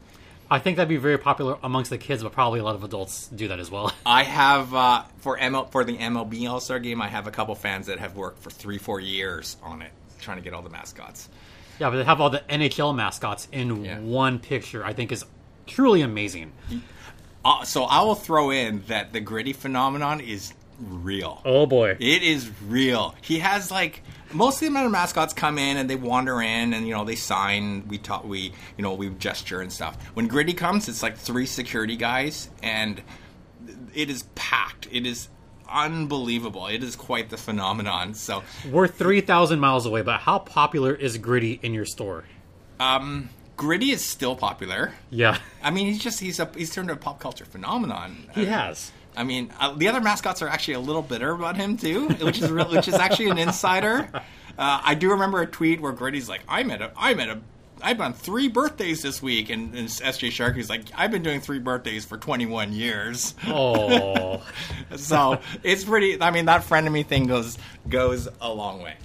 I 0.52 0.60
think 0.60 0.76
that'd 0.78 0.90
be 0.90 0.98
very 0.98 1.18
popular 1.18 1.58
amongst 1.64 1.90
the 1.92 1.98
kids, 1.98 2.22
but 2.24 2.34
probably 2.34 2.60
a 2.60 2.64
lot 2.64 2.76
of 2.76 2.84
adults 2.84 3.28
do 3.30 3.48
that 3.48 3.60
as 3.60 3.72
well. 3.72 3.92
I 4.06 4.24
have 4.24 4.74
uh, 4.76 5.04
for 5.20 5.38
ML 5.38 5.72
for 5.72 5.84
the 5.86 5.98
MLB 5.98 6.48
All 6.50 6.60
Star 6.60 6.78
Game. 6.80 7.02
I 7.02 7.08
have 7.08 7.26
a 7.26 7.32
couple 7.32 7.56
fans 7.56 7.88
that 7.88 8.00
have 8.00 8.16
worked 8.18 8.40
for 8.44 8.50
three, 8.50 8.78
four 8.78 9.00
years 9.00 9.56
on 9.64 9.82
it, 9.82 9.92
trying 10.20 10.38
to 10.38 10.44
get 10.44 10.54
all 10.54 10.62
the 10.62 10.70
mascots. 10.70 11.30
yeah, 11.80 11.90
but 11.90 11.96
to 11.98 12.04
have 12.04 12.20
all 12.20 12.30
the 12.30 12.44
NHL 12.50 12.94
mascots 12.94 13.48
in 13.54 13.86
Yeah. 13.86 14.00
one 14.00 14.40
picture, 14.40 14.84
I 14.86 14.92
think 14.94 15.12
is 15.14 15.24
truly 15.68 16.02
amazing. 16.02 16.52
Uh, 17.46 17.64
so 17.64 17.86
I 17.86 18.02
will 18.04 18.16
throw 18.16 18.52
in 18.52 18.84
that 18.88 19.14
the 19.14 19.22
gritty 19.22 19.54
phenomenon 19.54 20.20
is 20.20 20.54
real. 20.80 21.42
Oh 21.46 21.66
boy. 21.66 21.92
It 22.00 22.24
is 22.24 22.52
real. 22.68 23.16
He 23.22 23.40
has 23.40 23.72
like 23.72 24.04
most 24.34 24.56
of 24.56 24.60
the 24.62 24.68
amount 24.68 24.86
of 24.88 24.92
mascots 24.92 25.34
come 25.34 25.58
in 25.58 25.78
and 25.78 25.90
they 25.90 25.96
wander 25.96 26.42
in 26.42 26.74
and 26.74 26.88
you 26.88 26.94
know 26.94 27.04
they 27.06 27.16
sign. 27.16 27.88
We 27.88 27.98
talk. 27.98 28.24
We 28.24 28.54
you 28.78 28.84
know 28.84 28.94
we 28.94 29.10
gesture 29.10 29.62
and 29.62 29.72
stuff. 29.72 30.02
When 30.14 30.28
Gritty 30.28 30.54
comes, 30.54 30.88
it's 30.90 31.04
like 31.04 31.18
three 31.18 31.46
security 31.46 31.96
guys 31.96 32.50
and 32.64 33.02
it 33.94 34.10
is 34.10 34.24
packed. 34.36 34.88
It 34.92 35.06
is 35.06 35.30
unbelievable. 35.70 36.68
It 36.68 36.84
is 36.84 36.96
quite 36.96 37.30
the 37.30 37.38
phenomenon. 37.38 38.14
So 38.14 38.44
We're 38.70 38.88
3,000 38.88 39.60
miles 39.60 39.86
away, 39.86 40.02
but 40.02 40.20
how 40.22 40.40
popular 40.40 40.94
is 40.94 41.18
Gritty 41.18 41.60
in 41.64 41.74
your 41.74 41.86
store? 41.86 42.26
um, 42.80 43.30
Gritty 43.58 43.92
is 43.92 44.04
still 44.04 44.36
popular. 44.36 44.94
Yeah, 45.12 45.38
I 45.62 45.70
mean, 45.70 45.86
he's 45.86 46.00
just 46.02 46.20
he's 46.20 46.40
a 46.40 46.50
he's 46.58 46.74
turned 46.74 46.90
into 46.90 47.00
a 47.00 47.04
pop 47.04 47.20
culture 47.20 47.46
phenomenon. 47.46 48.28
he 48.34 48.46
has. 48.46 48.92
I 49.16 49.24
mean, 49.24 49.52
uh, 49.60 49.74
the 49.76 49.88
other 49.90 50.02
mascots 50.02 50.42
are 50.42 50.48
actually 50.48 50.76
a 50.76 50.80
little 50.80 51.02
bitter 51.02 51.32
about 51.32 51.58
him 51.58 51.78
too, 51.78 52.08
which 52.10 52.40
is 52.42 52.50
real, 52.50 52.70
which 52.70 52.88
is 52.88 52.94
actually 52.96 53.30
an 53.30 53.38
insider. 53.38 54.10
Uh, 54.58 54.82
I 54.84 54.96
do 54.96 55.12
remember 55.12 55.42
a 55.42 55.48
tweet 55.48 55.80
where 55.80 55.94
Gritty's 55.94 56.28
like, 56.28 56.42
"I'm 56.48 56.72
at 56.72 56.82
a, 56.82 56.92
I'm 56.98 57.22
at 57.22 57.30
a, 57.30 57.40
I've 57.82 57.98
done 57.98 58.12
three 58.12 58.50
birthdays 58.50 59.02
this 59.02 59.22
week," 59.22 59.50
and, 59.50 59.74
and 59.74 59.88
SJ 59.88 60.30
Sharkie's 60.30 60.70
like, 60.70 60.82
"I've 60.94 61.10
been 61.10 61.24
doing 61.24 61.40
three 61.40 61.58
birthdays 61.58 62.04
for 62.04 62.18
21 62.18 62.74
years." 62.74 63.34
Oh, 63.48 64.44
so 64.98 65.40
it's 65.64 65.86
pretty. 65.86 66.22
I 66.22 66.32
mean, 66.32 66.46
that 66.46 66.66
friend 66.66 66.86
of 66.86 66.92
me 66.92 67.04
thing 67.04 67.28
goes 67.28 67.58
goes 67.88 68.28
a 68.42 68.54
long 68.54 68.82
way. 68.82 68.98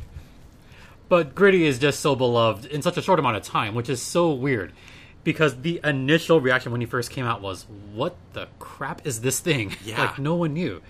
but 1.09 1.35
Gritty 1.37 1.65
is 1.65 1.79
just 1.79 2.01
so 2.01 2.17
beloved 2.17 2.67
in 2.67 2.83
such 2.83 2.97
a 2.99 3.03
short 3.03 3.21
amount 3.21 3.37
of 3.37 3.45
time, 3.45 3.75
which 3.77 3.89
is 3.89 4.03
so 4.03 4.33
weird. 4.33 4.73
Because 5.27 5.61
the 5.61 5.81
initial 5.83 6.41
reaction 6.41 6.71
when 6.71 6.81
he 6.81 6.87
first 6.87 7.11
came 7.11 7.25
out 7.27 7.43
was, 7.43 7.67
"What 7.93 8.15
the 8.33 8.47
crap 8.61 9.05
is 9.05 9.21
this 9.23 9.41
thing?" 9.41 9.75
Yeah. 9.85 10.01
like 10.01 10.19
no 10.21 10.37
one 10.37 10.55
knew. 10.55 10.81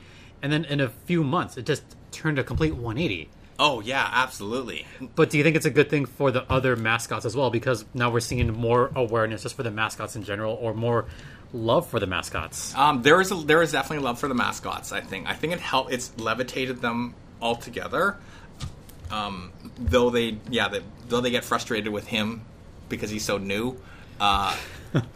And 0.42 0.52
then 0.52 0.66
in 0.66 0.78
a 0.78 0.90
few 0.90 1.24
months, 1.24 1.56
it 1.56 1.64
just 1.64 1.82
turned 2.12 2.38
a 2.38 2.44
complete 2.44 2.74
180. 2.74 3.30
Oh 3.58 3.80
yeah, 3.80 4.06
absolutely. 4.12 4.86
But 5.14 5.30
do 5.30 5.38
you 5.38 5.42
think 5.42 5.56
it's 5.56 5.64
a 5.64 5.70
good 5.70 5.88
thing 5.88 6.04
for 6.04 6.30
the 6.30 6.44
other 6.52 6.76
mascots 6.76 7.24
as 7.24 7.34
well? 7.34 7.48
Because 7.48 7.86
now 7.94 8.10
we're 8.10 8.20
seeing 8.20 8.52
more 8.52 8.92
awareness 8.94 9.42
just 9.42 9.54
for 9.56 9.62
the 9.62 9.70
mascots 9.70 10.16
in 10.16 10.22
general, 10.22 10.52
or 10.60 10.74
more 10.74 11.06
love 11.54 11.86
for 11.88 11.98
the 11.98 12.06
mascots. 12.06 12.74
Um, 12.74 13.00
there 13.00 13.18
is 13.22 13.32
a, 13.32 13.36
there 13.36 13.62
is 13.62 13.72
definitely 13.72 14.04
love 14.04 14.18
for 14.18 14.28
the 14.28 14.34
mascots. 14.34 14.92
I 14.92 15.00
think 15.00 15.26
I 15.28 15.32
think 15.32 15.54
it 15.54 15.60
helped. 15.60 15.92
It's 15.94 16.12
levitated 16.18 16.82
them 16.82 17.14
all 17.40 17.56
together. 17.56 18.18
Um, 19.10 19.52
though 19.78 20.10
they 20.10 20.36
yeah 20.50 20.68
they, 20.68 20.82
though 21.08 21.22
they 21.22 21.30
get 21.30 21.42
frustrated 21.42 21.90
with 21.90 22.06
him 22.08 22.42
because 22.90 23.08
he's 23.08 23.24
so 23.24 23.38
new. 23.38 23.80
Uh, 24.20 24.56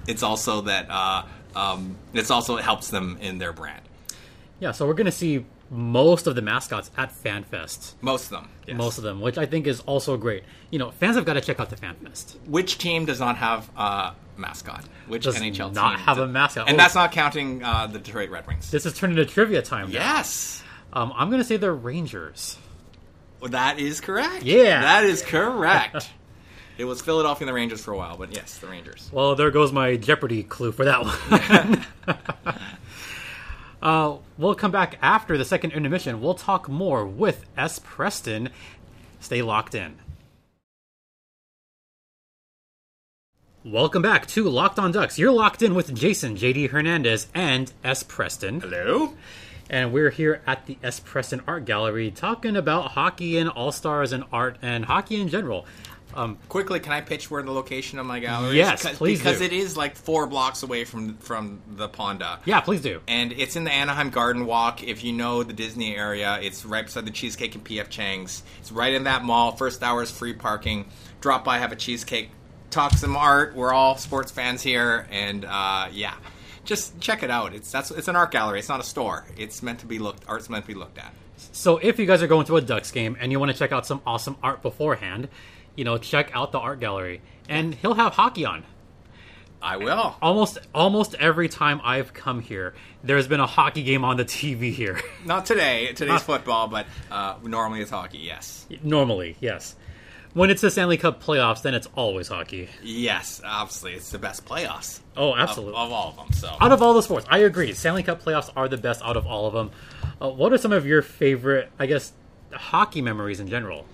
it's 0.07 0.23
also 0.23 0.63
that 0.63 0.87
uh, 0.91 1.25
um, 1.57 1.97
it's 2.13 2.31
also 2.31 2.57
it 2.57 2.65
helps 2.65 2.89
them 2.91 3.19
in 3.21 3.39
their 3.39 3.53
brand. 3.53 3.83
Yeah, 4.59 4.73
so 4.73 4.87
we're 4.87 4.95
going 4.95 5.07
to 5.07 5.13
see 5.13 5.47
most 5.71 6.27
of 6.27 6.35
the 6.35 6.43
mascots 6.43 6.91
at 6.99 7.13
FanFest. 7.15 7.95
Most 8.03 8.25
of 8.25 8.31
them. 8.31 8.49
yes. 8.67 8.77
Most 8.77 8.99
of 8.99 9.05
them, 9.05 9.21
which 9.21 9.39
I 9.39 9.47
think 9.47 9.67
is 9.67 9.81
also 9.81 10.17
great. 10.17 10.43
You 10.71 10.79
know, 10.79 10.91
fans 10.91 11.17
have 11.17 11.25
got 11.25 11.35
to 11.35 11.41
check 11.41 11.61
out 11.61 11.71
the 11.71 11.77
FanFest. 11.77 12.37
Which 12.47 12.77
team 12.77 13.05
does 13.07 13.21
not 13.21 13.37
have 13.39 13.71
a 13.77 14.15
mascot? 14.37 14.85
Which 15.07 15.25
Does 15.25 15.37
NHL 15.37 15.73
not 15.73 15.97
team 15.97 16.05
have 16.05 16.17
do- 16.19 16.25
a 16.25 16.27
mascot. 16.27 16.69
And 16.69 16.75
Oh. 16.75 16.79
that's 16.83 16.95
not 16.95 17.13
counting 17.13 17.63
uh, 17.63 17.87
the 17.87 17.99
Detroit 18.01 18.31
Red 18.31 18.47
Wings. 18.47 18.71
This 18.71 18.85
is 18.85 18.93
turning 18.95 19.17
into 19.17 19.33
trivia 19.33 19.63
time. 19.63 19.87
now. 19.93 19.95
Yes. 19.95 20.63
Um, 20.93 21.13
I'm 21.17 21.31
going 21.31 21.41
to 21.41 21.47
say 21.47 21.57
the 21.57 21.73
Rangers. 21.73 22.59
Well, 23.41 23.53
that 23.53 23.79
is 23.79 24.01
correct. 24.01 24.43
Yeah. 24.43 24.81
That 24.83 25.05
is 25.05 25.23
correct. 25.23 26.11
it 26.81 26.85
was 26.85 27.03
Philadelphia 27.03 27.45
and 27.45 27.49
the 27.51 27.53
Rangers 27.53 27.83
for 27.83 27.93
a 27.93 27.97
while, 27.97 28.17
but 28.17 28.35
yes, 28.35 28.57
the 28.57 28.67
Rangers. 28.67 29.11
Well, 29.13 29.35
there 29.35 29.51
goes 29.51 29.71
my 29.71 29.97
Jeopardy 29.97 30.43
clue 30.43 30.73
for 30.73 30.87
that 30.87 31.05
one. 31.05 32.17
uh, 33.83 34.17
we'll 34.39 34.55
come 34.55 34.71
back 34.71 34.99
after 35.03 35.37
the 35.37 35.45
second 35.45 35.73
intermission. 35.73 36.23
We'll 36.23 36.33
talk 36.33 36.71
more 36.71 37.05
with 37.07 37.45
S. 37.55 37.81
Preston. 37.85 38.49
Stay 39.21 39.43
locked 39.43 39.75
in. 39.75 39.99
Welcome 43.63 44.01
back 44.01 44.27
to 44.29 44.49
Locked 44.49 44.79
on 44.79 44.91
Ducks. 44.91 45.19
You're 45.19 45.33
locked 45.33 45.61
in 45.61 45.75
with 45.75 45.95
Jason, 45.95 46.35
JD 46.35 46.71
Hernandez, 46.71 47.27
and 47.35 47.71
S. 47.85 48.03
Preston. 48.03 48.61
Hello? 48.61 49.13
And 49.69 49.93
we're 49.93 50.09
here 50.09 50.41
at 50.47 50.65
the 50.65 50.79
S. 50.83 50.99
Preston 50.99 51.43
Art 51.47 51.67
Gallery 51.67 52.11
talking 52.11 52.57
about 52.57 52.93
hockey 52.93 53.37
and 53.37 53.51
all 53.51 53.71
stars 53.71 54.13
and 54.13 54.25
art 54.33 54.57
and 54.63 54.87
hockey 54.87 55.21
in 55.21 55.29
general. 55.29 55.67
Um, 56.15 56.39
Quickly, 56.49 56.81
can 56.81 56.93
I 56.93 57.01
pitch 57.01 57.31
where 57.31 57.43
the 57.43 57.53
location 57.53 57.99
of 57.99 58.07
my 58.07 58.19
gallery 58.21 58.57
Yes, 58.57 58.85
is? 58.85 58.97
please 58.97 59.19
Because 59.19 59.39
do. 59.39 59.45
it 59.45 59.53
is 59.53 59.77
like 59.77 59.97
four 59.97 60.27
blocks 60.27 60.63
away 60.63 60.85
from 60.85 61.17
from 61.19 61.61
the 61.77 61.89
Ponda. 61.89 62.39
yeah, 62.45 62.61
please 62.61 62.81
do. 62.81 63.01
And 63.09 63.33
it's 63.33 63.57
in 63.57 63.65
the 63.65 63.73
Anaheim 63.73 64.11
Garden 64.11 64.47
Walk. 64.47 64.83
If 64.83 65.05
you 65.05 65.13
know 65.13 65.43
the 65.43 65.53
Disney 65.53 65.97
area, 65.97 66.39
it's 66.43 66.65
right 66.65 66.85
beside 66.85 67.07
the 67.07 67.11
Cheesecake 67.11 67.55
and 67.55 67.65
PF 67.65 67.89
Chang's. 67.89 68.43
It's 68.61 68.73
right 68.73 68.93
in 68.93 69.05
that 69.05 69.25
mall. 69.25 69.53
First 69.57 69.83
hour 69.83 70.03
is 70.03 70.11
free 70.11 70.33
parking. 70.33 70.87
Drop 71.21 71.45
by, 71.45 71.59
have 71.59 71.71
a 71.73 71.77
cheesecake, 71.77 72.31
talk 72.71 72.93
some 72.95 73.17
art. 73.17 73.55
We're 73.55 73.73
all 73.73 73.97
sports 73.97 74.31
fans 74.33 74.63
here, 74.63 75.07
and 75.11 75.45
uh, 75.45 75.89
yeah, 75.93 76.15
just 76.65 76.99
check 77.01 77.23
it 77.23 77.31
out. 77.31 77.55
It's 77.55 77.71
that's 77.71 77.91
it's 77.91 78.09
an 78.09 78.17
art 78.17 78.31
gallery. 78.31 78.59
It's 78.59 78.69
not 78.69 78.81
a 78.81 78.85
store. 78.85 79.25
It's 79.37 79.63
meant 79.63 79.81
to 79.81 79.87
be 79.87 79.99
looked. 79.99 80.25
Art's 80.29 80.49
meant 80.51 80.65
to 80.65 80.69
be 80.73 80.79
looked 80.79 80.99
at. 80.99 81.13
So 81.53 81.79
if 81.79 81.99
you 81.99 82.05
guys 82.07 82.23
are 82.23 82.27
going 82.27 82.47
to 82.47 82.57
a 82.57 82.61
Ducks 82.61 82.91
game 82.91 83.17
and 83.19 83.33
you 83.33 83.41
want 83.41 83.51
to 83.51 83.57
check 83.59 83.73
out 83.73 83.87
some 83.87 84.03
awesome 84.07 84.37
art 84.43 84.61
beforehand, 84.63 85.29
you 85.77 85.85
know, 85.85 85.99
check 85.99 86.31
out 86.35 86.53
the 86.53 86.59
art 86.59 86.81
gallery. 86.81 87.21
And 87.49 87.75
he'll 87.75 87.95
have 87.95 88.15
hockey 88.15 88.45
on. 88.45 88.65
I 89.63 89.77
will. 89.77 90.17
Almost 90.23 90.59
almost 90.75 91.15
every 91.15 91.49
time 91.49 91.81
I've 91.85 92.15
come 92.15 92.41
here, 92.41 92.75
there's 93.05 93.29
been 93.29 93.41
a 93.41 93.47
hockey 93.47 93.83
game 93.83 94.05
on 94.05 94.17
the 94.17 94.25
TV 94.25 94.73
here. 94.73 95.01
Not 95.25 95.47
today. 95.47 95.93
Today's 95.93 96.23
football, 96.23 96.69
but 96.69 96.87
uh, 97.11 97.37
normally 97.43 97.83
it's 97.83 97.91
hockey. 97.91 98.19
Yes. 98.19 98.67
Normally, 98.83 99.37
yes. 99.41 99.77
When 100.33 100.49
it's 100.49 100.63
the 100.63 100.71
Stanley 100.71 100.97
Cup 100.97 101.23
playoffs, 101.23 101.63
then 101.63 101.75
it's 101.75 101.89
always 101.97 102.29
hockey. 102.29 102.69
Yes, 102.83 103.43
obviously 103.45 103.95
it's 103.95 104.13
the 104.13 104.19
best 104.19 104.45
playoffs. 104.47 105.01
Oh, 105.17 105.33
of, 105.33 105.41
absolutely. 105.41 105.75
of 105.75 105.91
all 105.91 106.11
of 106.11 106.17
them. 106.17 106.33
So 106.33 106.57
out 106.61 106.71
of 106.71 106.83
all 106.83 106.95
the 106.95 107.03
sports, 107.03 107.27
I 107.29 107.39
agree. 107.39 107.73
Stanley 107.73 108.05
Cup 108.05 108.23
playoffs 108.23 108.49
are 108.55 108.69
the 108.69 108.77
best 108.77 109.03
out 109.03 109.17
of 109.17 109.27
all 109.27 109.47
of 109.47 109.55
them. 109.55 109.73
Uh, 110.23 110.31
what 110.31 110.53
are 110.53 110.59
some 110.59 110.73
of 110.73 110.87
your 110.87 111.03
favorite, 111.03 111.71
I 111.81 111.87
guess, 111.87 112.13
hockey 112.53 113.03
memories 113.03 113.41
in 113.41 113.49
general? 113.49 113.87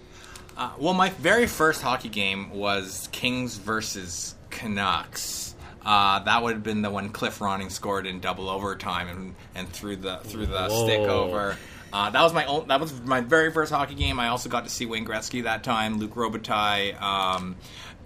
Uh, 0.56 0.72
well, 0.78 0.94
my 0.94 1.10
very 1.10 1.46
first 1.46 1.82
hockey 1.82 2.08
game 2.08 2.50
was 2.50 3.08
Kings 3.12 3.56
versus 3.58 4.34
Canucks. 4.50 5.54
Uh, 5.84 6.20
that 6.20 6.42
would 6.42 6.54
have 6.54 6.62
been 6.62 6.82
the 6.82 6.90
one 6.90 7.10
Cliff 7.10 7.38
Ronning 7.38 7.70
scored 7.70 8.06
in 8.06 8.20
double 8.20 8.48
overtime 8.48 9.08
and, 9.08 9.34
and 9.54 9.68
threw 9.68 9.96
the 9.96 10.18
threw 10.24 10.46
the 10.46 10.68
Whoa. 10.68 10.86
stick 10.86 11.00
over. 11.00 11.56
Uh, 11.92 12.10
that 12.10 12.22
was 12.22 12.32
my 12.32 12.44
own, 12.46 12.66
that 12.68 12.80
was 12.80 13.00
my 13.02 13.20
very 13.20 13.52
first 13.52 13.72
hockey 13.72 13.94
game. 13.94 14.18
I 14.18 14.28
also 14.28 14.48
got 14.48 14.64
to 14.64 14.70
see 14.70 14.86
Wayne 14.86 15.06
Gretzky 15.06 15.44
that 15.44 15.62
time, 15.62 15.98
Luc 15.98 16.14
Robitaille. 16.14 17.00
Um, 17.00 17.56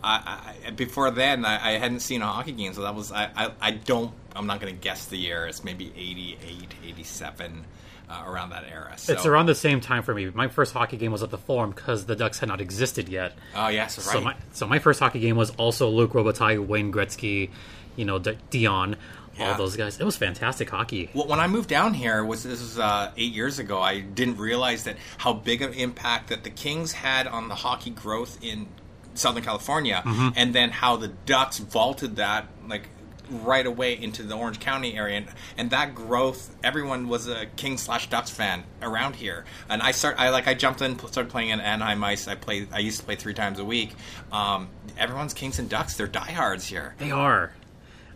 I, 0.03 0.55
I, 0.67 0.71
before 0.71 1.11
then, 1.11 1.45
I, 1.45 1.75
I 1.75 1.79
hadn't 1.79 2.01
seen 2.01 2.21
a 2.21 2.27
hockey 2.27 2.53
game, 2.53 2.75
so 2.75 2.83
that 2.83 2.95
was 2.95 3.13
I, 3.13 3.31
I, 3.35 3.51
I 3.61 3.71
don't 3.71 4.13
I'm 4.35 4.47
not 4.47 4.61
going 4.61 4.75
to 4.75 4.81
guess 4.81 5.07
the 5.07 5.17
year. 5.17 5.47
It's 5.47 5.65
maybe 5.65 5.93
88, 5.97 6.75
87, 6.87 7.65
uh, 8.11 8.25
around 8.27 8.51
that 8.51 8.65
era. 8.71 8.93
So. 8.97 9.13
It's 9.13 9.25
around 9.27 9.47
the 9.47 9.55
same 9.55 9.81
time 9.81 10.03
for 10.03 10.13
me. 10.13 10.29
My 10.31 10.49
first 10.49 10.73
hockey 10.75 10.97
game 10.97 11.13
was 11.13 11.23
at 11.23 11.31
the 11.31 11.39
Forum 11.39 11.71
because 11.71 12.07
the 12.07 12.17
Ducks 12.17 12.39
had 12.41 12.49
not 12.49 12.61
existed 12.61 13.09
yet. 13.09 13.35
Oh 13.55 13.69
yes, 13.69 13.99
right. 14.07 14.13
So 14.15 14.21
my 14.21 14.35
so 14.53 14.67
my 14.67 14.79
first 14.79 14.99
hockey 15.01 15.21
game 15.21 15.37
was 15.37 15.51
also 15.51 15.89
Luc 15.89 16.13
Robitaille, 16.13 16.67
Wayne 16.67 16.93
Gretzky, 16.93 17.51
you 17.97 18.05
know, 18.05 18.19
D- 18.19 18.37
Dionne, 18.51 18.97
Yeah. 19.39 19.53
all 19.53 19.59
those 19.59 19.77
guys. 19.77 20.01
It 20.01 20.05
was 20.05 20.17
fantastic 20.17 20.69
hockey. 20.71 21.09
Well, 21.15 21.27
when 21.29 21.39
I 21.41 21.47
moved 21.47 21.69
down 21.69 21.95
here, 21.95 22.25
was 22.25 22.43
this 22.43 22.61
was 22.61 22.79
uh, 22.79 23.13
eight 23.17 23.33
years 23.33 23.59
ago. 23.59 23.81
I 23.81 24.01
didn't 24.01 24.39
realize 24.39 24.85
that 24.85 24.97
how 25.19 25.33
big 25.33 25.63
an 25.63 25.73
impact 25.75 26.29
that 26.31 26.43
the 26.45 26.51
Kings 26.51 26.93
had 26.93 27.27
on 27.27 27.49
the 27.49 27.55
hockey 27.55 27.91
growth 27.91 28.39
in 28.43 28.67
Southern 29.15 29.43
California, 29.43 30.03
and 30.37 30.55
then 30.55 30.71
how 30.71 30.97
the 30.97 31.09
Ducks 31.09 31.59
vaulted 31.59 32.17
that 32.17 32.47
like 32.69 32.89
right 33.31 33.67
away 33.67 34.01
into 34.01 34.23
the 34.23 34.37
Orange 34.37 34.61
County 34.61 34.97
area, 34.97 35.19
and, 35.19 35.27
and 35.57 35.71
that 35.71 35.95
growth. 35.95 36.55
Everyone 36.63 37.09
was 37.09 37.27
a 37.29 37.47
Kings 37.57 37.83
slash 37.83 38.09
Ducks 38.09 38.31
fan 38.31 38.65
around 38.83 39.17
here, 39.17 39.45
and 39.69 39.83
I 39.83 39.93
start. 39.93 40.17
I 40.19 40.31
like 40.31 40.47
I 40.47 40.55
jumped 40.55 40.83
in, 40.83 40.99
started 40.99 41.31
playing 41.31 41.51
in 41.51 41.61
Anaheim 41.61 42.03
Ice. 42.05 42.29
I 42.29 42.35
played. 42.35 42.69
I 42.73 42.79
used 42.79 42.99
to 43.01 43.05
play 43.05 43.17
three 43.17 43.35
times 43.35 43.59
a 43.59 43.65
week. 43.65 43.95
Um, 44.33 44.69
everyone's 44.99 45.35
Kings 45.35 45.59
and 45.59 45.69
Ducks. 45.69 45.97
They're 45.97 46.07
diehards 46.07 46.67
here. 46.67 46.95
They 46.99 47.11
are. 47.11 47.53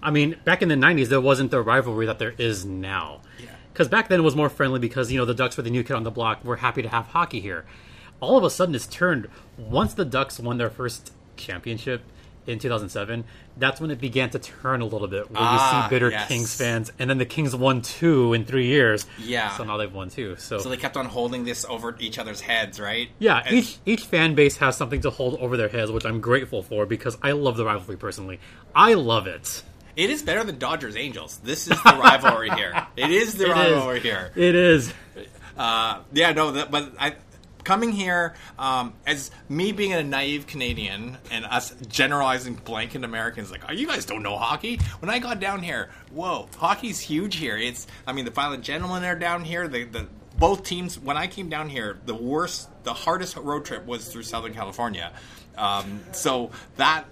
I 0.02 0.10
mean, 0.10 0.36
back 0.44 0.62
in 0.62 0.68
the 0.68 0.74
'90s, 0.74 1.08
there 1.08 1.20
wasn't 1.20 1.50
the 1.50 1.62
rivalry 1.62 2.06
that 2.06 2.18
there 2.18 2.34
is 2.36 2.64
now. 2.64 3.20
Yeah. 3.38 3.46
Because 3.72 3.88
back 3.88 4.08
then 4.08 4.20
it 4.20 4.22
was 4.22 4.36
more 4.36 4.48
friendly 4.48 4.78
because 4.78 5.10
you 5.10 5.18
know 5.18 5.24
the 5.24 5.34
Ducks 5.34 5.56
were 5.56 5.62
the 5.62 5.70
new 5.70 5.82
kid 5.82 5.94
on 5.94 6.04
the 6.04 6.10
block. 6.10 6.44
We're 6.44 6.56
happy 6.56 6.82
to 6.82 6.88
have 6.88 7.06
hockey 7.06 7.40
here. 7.40 7.64
All 8.20 8.38
of 8.38 8.44
a 8.44 8.50
sudden, 8.50 8.74
it's 8.74 8.86
turned 8.86 9.28
once 9.58 9.94
the 9.94 10.04
Ducks 10.04 10.38
won 10.38 10.58
their 10.58 10.70
first 10.70 11.12
championship 11.36 12.02
in 12.46 12.58
2007. 12.58 13.24
That's 13.56 13.80
when 13.80 13.90
it 13.90 14.00
began 14.00 14.30
to 14.30 14.38
turn 14.38 14.80
a 14.80 14.84
little 14.84 15.06
bit. 15.08 15.30
Where 15.30 15.40
you 15.40 15.46
Ah, 15.48 15.86
see 15.88 15.94
bitter 15.94 16.10
yes. 16.10 16.28
Kings 16.28 16.54
fans, 16.56 16.92
and 16.98 17.08
then 17.08 17.18
the 17.18 17.24
Kings 17.26 17.54
won 17.54 17.82
two 17.82 18.32
in 18.32 18.44
three 18.44 18.66
years. 18.66 19.06
Yeah. 19.18 19.56
So 19.56 19.64
now 19.64 19.76
they've 19.76 19.92
won 19.92 20.10
two. 20.10 20.36
So, 20.36 20.58
So 20.58 20.68
they 20.68 20.76
kept 20.76 20.96
on 20.96 21.06
holding 21.06 21.44
this 21.44 21.64
over 21.64 21.96
each 22.00 22.18
other's 22.18 22.40
heads, 22.40 22.78
right? 22.80 23.08
yeah, 23.18 23.42
And- 23.46 23.56
each 23.56 23.78
each 23.86 24.02
fan 24.04 24.34
base 24.34 24.56
has 24.58 24.76
something 24.76 25.00
to 25.02 25.10
hold 25.10 25.38
over 25.40 25.56
their 25.56 25.68
heads, 25.68 25.90
which 25.90 26.04
I'm 26.04 26.20
grateful 26.20 26.62
for 26.62 26.86
because 26.86 27.16
I 27.22 27.32
love 27.32 27.56
the 27.56 27.64
rivalry 27.64 27.96
personally. 27.96 28.40
I 28.74 28.94
love 28.94 29.26
it. 29.26 29.62
It 29.96 30.10
is 30.10 30.22
better 30.22 30.42
than 30.42 30.58
Dodgers 30.58 30.96
Angels. 30.96 31.38
This 31.44 31.68
is 31.68 31.80
the 31.82 31.96
rivalry 31.96 32.50
here. 32.50 32.74
It 32.96 33.10
is 33.10 33.34
the 33.34 33.44
It 33.44 33.48
is. 33.50 33.54
rivalry 33.54 34.00
here. 34.00 34.32
It 34.34 34.54
is. 34.56 34.92
Uh, 35.56 36.00
yeah, 36.12 36.32
no, 36.32 36.50
that, 36.50 36.72
but 36.72 36.92
I 36.98 37.14
coming 37.64 37.92
here 37.92 38.34
um, 38.58 38.94
as 39.06 39.30
me 39.48 39.72
being 39.72 39.92
a 39.92 40.02
naive 40.02 40.46
Canadian 40.46 41.18
and 41.30 41.44
us 41.46 41.74
generalizing 41.88 42.54
blanket 42.54 43.04
Americans, 43.04 43.50
like, 43.50 43.62
oh, 43.68 43.72
you 43.72 43.86
guys 43.86 44.04
don't 44.04 44.22
know 44.22 44.36
hockey. 44.36 44.78
When 45.00 45.10
I 45.10 45.18
got 45.18 45.40
down 45.40 45.62
here, 45.62 45.90
whoa, 46.12 46.48
hockey's 46.56 47.00
huge 47.00 47.36
here. 47.36 47.56
It's, 47.56 47.86
I 48.06 48.12
mean, 48.12 48.24
the 48.24 48.30
Violent 48.30 48.62
Gentlemen 48.62 49.04
are 49.04 49.18
down 49.18 49.44
here. 49.44 49.66
The, 49.66 49.84
the 49.84 50.06
both 50.38 50.64
teams. 50.64 50.98
When 50.98 51.16
I 51.16 51.26
came 51.26 51.48
down 51.48 51.68
here, 51.68 51.98
the 52.06 52.14
worst, 52.14 52.68
the 52.84 52.94
hardest 52.94 53.36
road 53.36 53.64
trip 53.64 53.86
was 53.86 54.08
through 54.08 54.24
Southern 54.24 54.52
California. 54.52 55.12
Um, 55.56 56.00
so 56.12 56.50
that 56.76 57.04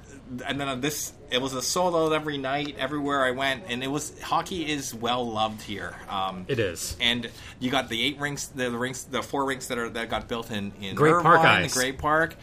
and 0.46 0.60
then 0.60 0.68
on 0.68 0.80
this 0.80 1.12
it 1.30 1.40
was 1.42 1.52
a 1.54 1.60
sold 1.62 1.94
out 1.94 2.12
every 2.14 2.38
night 2.38 2.74
everywhere 2.78 3.22
i 3.24 3.30
went 3.30 3.64
and 3.68 3.82
it 3.82 3.86
was 3.90 4.18
hockey 4.22 4.70
is 4.70 4.94
well 4.94 5.30
loved 5.30 5.60
here 5.62 5.94
um, 6.08 6.44
It 6.48 6.58
is. 6.58 6.96
and 7.00 7.28
you 7.60 7.70
got 7.70 7.88
the 7.88 8.02
eight 8.02 8.18
rinks 8.18 8.46
the, 8.46 8.70
the 8.70 8.78
rinks 8.78 9.02
the 9.04 9.22
four 9.22 9.44
rinks 9.44 9.66
that 9.68 9.78
are 9.78 9.88
that 9.90 10.08
got 10.08 10.28
built 10.28 10.50
in 10.50 10.72
in 10.80 10.94
Great 10.94 11.12
Park 11.22 11.40
Irvine, 11.40 11.62
Ice. 11.64 11.74
the 11.74 11.78
great 11.80 11.98
park 11.98 12.36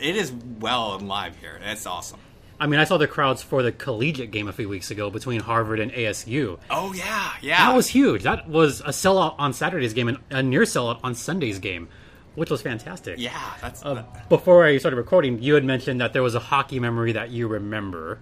it 0.00 0.16
is 0.16 0.32
well 0.60 0.94
and 0.94 1.08
live 1.08 1.36
here 1.36 1.60
it's 1.64 1.86
awesome 1.86 2.20
I 2.60 2.66
mean, 2.66 2.80
I 2.80 2.84
saw 2.84 2.98
the 2.98 3.06
crowds 3.06 3.40
for 3.40 3.62
the 3.62 3.70
collegiate 3.70 4.32
game 4.32 4.48
a 4.48 4.52
few 4.52 4.68
weeks 4.68 4.90
ago 4.90 5.10
between 5.10 5.38
Harvard 5.40 5.78
and 5.78 5.92
ASU. 5.92 6.58
oh 6.70 6.92
yeah 6.92 7.34
yeah 7.40 7.68
That 7.68 7.76
was 7.76 7.86
huge. 7.86 8.24
That 8.24 8.48
was 8.48 8.80
a 8.80 8.88
sellout 8.88 9.36
on 9.38 9.52
Saturday's 9.52 9.92
game 9.92 10.08
and 10.08 10.18
a 10.30 10.42
near 10.42 10.62
sellout 10.62 10.98
on 11.04 11.14
Sunday's 11.14 11.60
game, 11.60 11.86
which 12.34 12.50
was 12.50 12.62
fantastic. 12.62 13.18
yeah 13.18 13.54
that's 13.60 13.84
Uh, 13.84 14.04
before 14.28 14.64
I 14.64 14.78
started 14.78 14.96
recording, 14.96 15.42
you 15.42 15.54
had 15.54 15.64
mentioned 15.64 16.00
that 16.00 16.12
there 16.12 16.22
was 16.22 16.34
a 16.34 16.40
hockey 16.40 16.78
memory 16.80 17.12
that 17.12 17.30
you 17.30 17.48
remember 17.48 18.20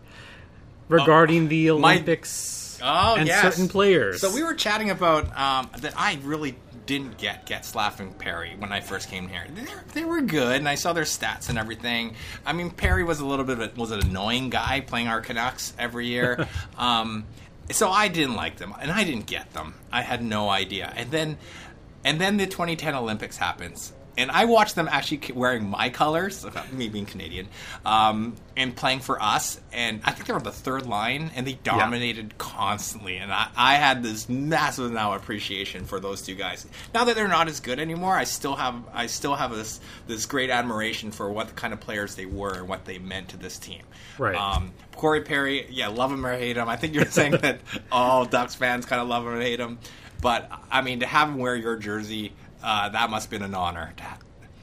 regarding 0.88 1.48
the 1.48 1.70
my- 1.72 1.92
Olympics 1.94 2.62
Oh, 2.82 3.14
and 3.16 3.26
yes. 3.26 3.40
certain 3.40 3.68
players. 3.68 4.20
So 4.20 4.32
we 4.34 4.42
were 4.42 4.52
chatting 4.52 4.90
about 4.90 5.24
um, 5.36 5.70
that. 5.80 5.94
I 5.96 6.18
really 6.22 6.56
didn't 6.84 7.16
get 7.16 7.46
Getzlaff 7.46 8.00
and 8.00 8.16
Perry 8.18 8.54
when 8.58 8.70
I 8.70 8.80
first 8.80 9.08
came 9.08 9.28
here. 9.28 9.44
They're, 9.54 9.84
they 9.94 10.04
were 10.04 10.20
good, 10.20 10.56
and 10.56 10.68
I 10.68 10.74
saw 10.74 10.92
their 10.92 11.04
stats 11.04 11.48
and 11.48 11.56
everything. 11.56 12.14
I 12.44 12.52
mean, 12.52 12.68
Perry 12.70 13.02
was 13.02 13.18
a 13.20 13.24
little 13.26 13.46
bit 13.46 13.58
of 13.58 13.76
a, 13.76 13.80
was 13.80 13.92
an 13.92 14.00
annoying 14.00 14.50
guy 14.50 14.82
playing 14.82 15.08
our 15.08 15.22
Canucks 15.22 15.72
every 15.78 16.06
year. 16.08 16.46
um, 16.76 17.24
so 17.70 17.88
I 17.90 18.08
didn't 18.08 18.36
like 18.36 18.56
them, 18.56 18.74
and 18.78 18.90
I 18.90 19.04
didn't 19.04 19.24
get 19.26 19.54
them. 19.54 19.72
I 19.90 20.02
had 20.02 20.22
no 20.22 20.50
idea. 20.50 20.92
And 20.94 21.10
then, 21.10 21.38
and 22.04 22.20
then 22.20 22.36
the 22.36 22.44
2010 22.46 22.94
Olympics 22.94 23.38
happens. 23.38 23.94
And 24.18 24.30
I 24.30 24.46
watched 24.46 24.74
them 24.74 24.88
actually 24.90 25.32
wearing 25.32 25.68
my 25.68 25.90
colors, 25.90 26.46
me 26.72 26.88
being 26.88 27.06
Canadian, 27.06 27.48
um, 27.84 28.34
and 28.56 28.74
playing 28.74 29.00
for 29.00 29.22
us. 29.22 29.60
And 29.72 30.00
I 30.04 30.12
think 30.12 30.26
they 30.26 30.32
were 30.32 30.38
on 30.38 30.44
the 30.44 30.52
third 30.52 30.86
line, 30.86 31.30
and 31.34 31.46
they 31.46 31.54
dominated 31.54 32.38
constantly. 32.38 33.16
And 33.18 33.32
I, 33.32 33.48
I 33.56 33.74
had 33.74 34.02
this 34.02 34.28
massive 34.28 34.90
now 34.90 35.12
appreciation 35.12 35.84
for 35.84 36.00
those 36.00 36.22
two 36.22 36.34
guys. 36.34 36.66
Now 36.94 37.04
that 37.04 37.14
they're 37.14 37.28
not 37.28 37.48
as 37.48 37.60
good 37.60 37.78
anymore, 37.78 38.14
I 38.14 38.24
still 38.24 38.56
have 38.56 38.74
I 38.92 39.06
still 39.06 39.34
have 39.34 39.54
this 39.54 39.80
this 40.06 40.26
great 40.26 40.50
admiration 40.50 41.10
for 41.10 41.30
what 41.30 41.54
kind 41.54 41.72
of 41.72 41.80
players 41.80 42.14
they 42.14 42.26
were 42.26 42.54
and 42.54 42.68
what 42.68 42.84
they 42.84 42.98
meant 42.98 43.30
to 43.30 43.36
this 43.36 43.58
team. 43.58 43.82
Right. 44.18 44.36
Um, 44.36 44.72
Corey 44.96 45.20
Perry, 45.20 45.66
yeah, 45.70 45.88
love 45.88 46.10
him 46.10 46.24
or 46.24 46.36
hate 46.36 46.56
him. 46.56 46.68
I 46.68 46.76
think 46.76 46.94
you're 46.94 47.04
saying 47.04 47.32
that 47.42 47.60
all 47.92 48.24
Ducks 48.24 48.54
fans 48.54 48.86
kind 48.86 49.02
of 49.02 49.08
love 49.08 49.24
him 49.24 49.34
or 49.34 49.40
hate 49.40 49.60
him. 49.60 49.78
But 50.20 50.50
I 50.70 50.80
mean, 50.80 51.00
to 51.00 51.06
have 51.06 51.28
him 51.28 51.38
wear 51.38 51.54
your 51.54 51.76
jersey, 51.76 52.32
uh, 52.62 52.88
that 52.90 53.10
must 53.10 53.26
have 53.26 53.30
been 53.30 53.42
an 53.42 53.54
honor. 53.54 53.92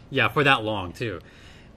Yeah, 0.10 0.28
for 0.28 0.44
that 0.44 0.64
long 0.64 0.94
too. 0.94 1.20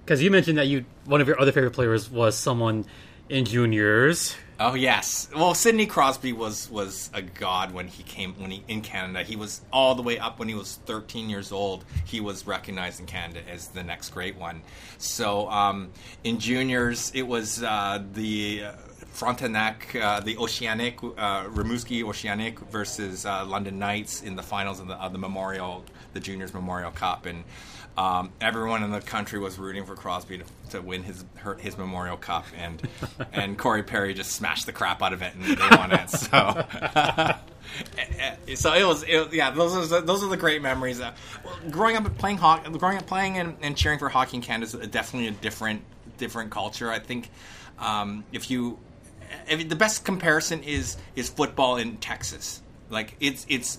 Because 0.05 0.22
you 0.22 0.31
mentioned 0.31 0.59
that 0.59 0.66
you 0.66 0.85
one 1.05 1.20
of 1.20 1.29
your 1.29 1.40
other 1.40 1.52
favorite 1.52 1.72
players 1.72 2.11
was 2.11 2.37
someone 2.37 2.85
in 3.29 3.44
juniors. 3.44 4.37
Oh 4.59 4.74
yes. 4.74 5.29
Well, 5.35 5.52
Sidney 5.55 5.87
Crosby 5.87 6.33
was 6.33 6.70
was 6.70 7.11
a 7.12 7.20
god 7.20 7.72
when 7.72 7.88
he 7.88 8.02
came 8.02 8.35
when 8.35 8.50
he 8.50 8.62
in 8.68 8.81
Canada. 8.81 9.22
He 9.22 9.37
was 9.37 9.61
all 9.72 9.94
the 9.94 10.02
way 10.02 10.18
up 10.18 10.38
when 10.38 10.48
he 10.48 10.55
was 10.55 10.76
13 10.87 11.29
years 11.29 11.52
old. 11.52 11.85
He 12.05 12.20
was 12.20 12.46
recognized 12.46 13.00
in 13.00 13.07
Canada 13.07 13.40
as 13.50 13.68
the 13.68 13.83
next 13.83 14.11
great 14.11 14.37
one. 14.37 14.62
So 14.98 15.50
um, 15.50 15.90
in 16.24 16.38
juniors, 16.38 17.12
it 17.14 17.22
was 17.22 17.62
uh, 17.62 18.02
the 18.14 18.64
uh, 18.64 18.72
Frontenac, 19.16 19.96
uh, 19.96 20.20
the 20.20 20.37
Oceanic, 20.37 21.02
uh, 21.02 21.44
Rimouski 21.46 22.02
Oceanic 22.05 22.59
versus 22.61 23.26
uh, 23.26 23.44
London 23.46 23.79
Knights 23.79 24.22
in 24.22 24.37
the 24.37 24.42
finals 24.42 24.79
of 24.79 24.88
the, 24.88 24.94
of 24.94 25.12
the 25.12 25.18
Memorial, 25.18 25.85
the 26.16 26.20
Juniors 26.20 26.55
Memorial 26.55 26.90
Cup, 26.90 27.26
and 27.26 27.44
um, 27.96 28.33
everyone 28.40 28.83
in 28.83 28.90
the 28.90 29.00
country 29.00 29.38
was 29.38 29.59
rooting 29.59 29.85
for 29.85 29.94
Crosby 29.94 30.38
to, 30.38 30.44
to 30.70 30.83
win 30.83 31.02
his 31.02 31.24
her, 31.37 31.55
his 31.55 31.76
Memorial 31.76 32.16
Cup, 32.16 32.46
and 32.57 32.83
and 33.33 33.59
Corey 33.59 33.83
Perry 33.83 34.14
just 34.14 34.33
smashed 34.33 34.66
the 34.66 34.72
crap 34.72 35.02
out 35.02 35.12
of 35.12 35.22
it, 35.22 35.35
and 35.35 35.44
they 35.44 35.76
won 35.76 35.92
it. 35.92 36.11
So. 36.11 37.37
So 38.55 38.72
it 38.72 38.87
was, 38.87 39.02
it, 39.02 39.35
yeah. 39.35 39.50
Those 39.50 39.92
are 39.92 40.00
those 40.00 40.22
are 40.22 40.29
the 40.29 40.37
great 40.37 40.62
memories. 40.62 41.00
Uh, 41.00 41.12
growing 41.68 41.96
up 41.96 42.16
playing 42.16 42.38
hockey, 42.38 42.70
growing 42.79 42.96
up 42.96 43.07
playing 43.07 43.38
and, 43.38 43.57
and 43.61 43.76
cheering 43.76 43.98
for 43.98 44.09
hockey 44.09 44.37
in 44.37 44.42
Canada 44.42 44.79
is 44.79 44.88
definitely 44.88 45.29
a 45.29 45.33
different 45.33 45.83
different 46.16 46.50
culture. 46.52 46.90
I 46.90 47.00
think 47.00 47.29
um, 47.79 48.24
if 48.33 48.50
you 48.50 48.79
if 49.48 49.68
the 49.68 49.76
best 49.76 50.05
comparison 50.05 50.62
is 50.62 50.96
is 51.16 51.29
football 51.29 51.76
in 51.76 51.96
Texas. 51.98 52.62
Like 52.88 53.16
it's 53.20 53.44
it's 53.48 53.79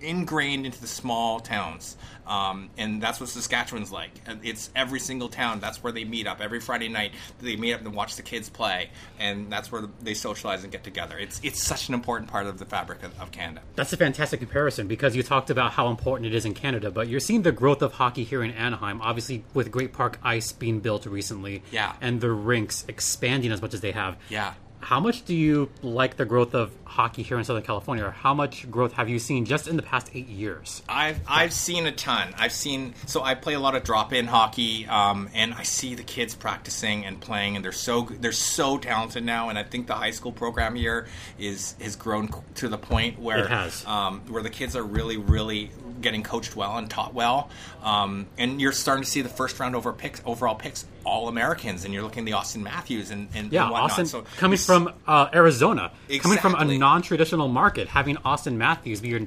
ingrained 0.00 0.66
into 0.66 0.80
the 0.80 0.86
small 0.86 1.40
towns, 1.40 1.96
um, 2.26 2.70
and 2.78 3.02
that's 3.02 3.20
what 3.20 3.28
Saskatchewan's 3.28 3.90
like. 3.92 4.10
It's 4.42 4.70
every 4.74 5.00
single 5.00 5.28
town. 5.28 5.60
That's 5.60 5.82
where 5.82 5.92
they 5.92 6.04
meet 6.04 6.26
up 6.26 6.40
every 6.40 6.60
Friday 6.60 6.88
night. 6.88 7.12
They 7.40 7.56
meet 7.56 7.74
up 7.74 7.80
and 7.82 7.94
watch 7.94 8.16
the 8.16 8.22
kids 8.22 8.48
play, 8.48 8.90
and 9.18 9.50
that's 9.52 9.70
where 9.70 9.82
they 10.02 10.14
socialize 10.14 10.62
and 10.62 10.72
get 10.72 10.84
together. 10.84 11.18
It's 11.18 11.40
it's 11.42 11.62
such 11.62 11.88
an 11.88 11.94
important 11.94 12.30
part 12.30 12.46
of 12.46 12.58
the 12.58 12.64
fabric 12.64 13.02
of, 13.02 13.18
of 13.20 13.30
Canada. 13.32 13.60
That's 13.76 13.92
a 13.92 13.96
fantastic 13.96 14.40
comparison 14.40 14.86
because 14.88 15.14
you 15.16 15.22
talked 15.22 15.50
about 15.50 15.72
how 15.72 15.88
important 15.88 16.26
it 16.26 16.34
is 16.34 16.44
in 16.44 16.54
Canada, 16.54 16.90
but 16.90 17.08
you're 17.08 17.20
seeing 17.20 17.42
the 17.42 17.52
growth 17.52 17.82
of 17.82 17.92
hockey 17.94 18.24
here 18.24 18.42
in 18.42 18.50
Anaheim, 18.52 19.00
obviously 19.02 19.44
with 19.54 19.70
Great 19.70 19.92
Park 19.92 20.18
Ice 20.22 20.52
being 20.52 20.80
built 20.80 21.06
recently, 21.06 21.62
Yeah. 21.70 21.94
and 22.00 22.20
the 22.20 22.30
rinks 22.30 22.84
expanding 22.88 23.52
as 23.52 23.60
much 23.62 23.74
as 23.74 23.80
they 23.80 23.92
have. 23.92 24.16
Yeah. 24.28 24.54
How 24.80 24.98
much 24.98 25.24
do 25.24 25.34
you 25.34 25.70
like 25.82 26.16
the 26.16 26.24
growth 26.24 26.54
of 26.54 26.72
hockey 26.84 27.22
here 27.22 27.38
in 27.38 27.44
Southern 27.44 27.62
California, 27.62 28.04
or 28.04 28.10
how 28.10 28.34
much 28.34 28.68
growth 28.70 28.94
have 28.94 29.08
you 29.08 29.18
seen 29.18 29.44
just 29.44 29.68
in 29.68 29.76
the 29.76 29.82
past 29.82 30.10
eight 30.14 30.26
years? 30.28 30.82
I've 30.88 31.20
I've 31.28 31.52
seen 31.52 31.86
a 31.86 31.92
ton. 31.92 32.34
I've 32.38 32.52
seen 32.52 32.94
so 33.06 33.22
I 33.22 33.34
play 33.34 33.54
a 33.54 33.60
lot 33.60 33.74
of 33.76 33.84
drop 33.84 34.12
in 34.12 34.26
hockey, 34.26 34.86
um, 34.86 35.28
and 35.34 35.54
I 35.54 35.62
see 35.62 35.94
the 35.94 36.02
kids 36.02 36.34
practicing 36.34 37.04
and 37.04 37.20
playing, 37.20 37.56
and 37.56 37.64
they're 37.64 37.72
so 37.72 38.08
they're 38.10 38.32
so 38.32 38.78
talented 38.78 39.22
now. 39.24 39.48
And 39.50 39.58
I 39.58 39.62
think 39.62 39.86
the 39.86 39.94
high 39.94 40.10
school 40.12 40.32
program 40.32 40.74
here 40.74 41.06
is 41.38 41.74
has 41.80 41.94
grown 41.94 42.30
to 42.56 42.68
the 42.68 42.78
point 42.78 43.18
where 43.18 43.44
It 43.44 43.50
has. 43.50 43.84
um, 43.86 44.22
where 44.28 44.42
the 44.42 44.50
kids 44.50 44.74
are 44.76 44.82
really 44.82 45.18
really 45.18 45.70
getting 46.00 46.22
coached 46.22 46.56
well 46.56 46.76
and 46.76 46.88
taught 46.90 47.14
well. 47.14 47.50
Um, 47.82 48.26
and 48.38 48.60
you're 48.60 48.72
starting 48.72 49.04
to 49.04 49.10
see 49.10 49.22
the 49.22 49.28
first 49.28 49.58
round 49.60 49.76
over 49.76 49.92
picks 49.92 50.20
overall 50.24 50.54
picks 50.54 50.84
all 51.04 51.28
Americans, 51.28 51.84
and 51.84 51.94
you're 51.94 52.02
looking 52.02 52.22
at 52.22 52.26
the 52.26 52.32
Auston 52.32 52.62
Matthews 52.62 53.10
and, 53.10 53.28
and 53.34 53.52
Yeah, 53.52 53.62
and 53.62 53.72
whatnot. 53.72 53.90
Auston 53.90 54.06
So 54.06 54.24
coming 54.36 54.58
from 54.58 54.92
uh, 55.06 55.28
Arizona, 55.32 55.92
coming 56.20 56.38
from 56.38 56.54
a 56.54 56.64
non-traditional 56.78 57.48
market, 57.48 57.88
having 57.88 58.16
Auston 58.16 58.56
Matthews 58.56 59.00
be 59.00 59.08
your 59.08 59.20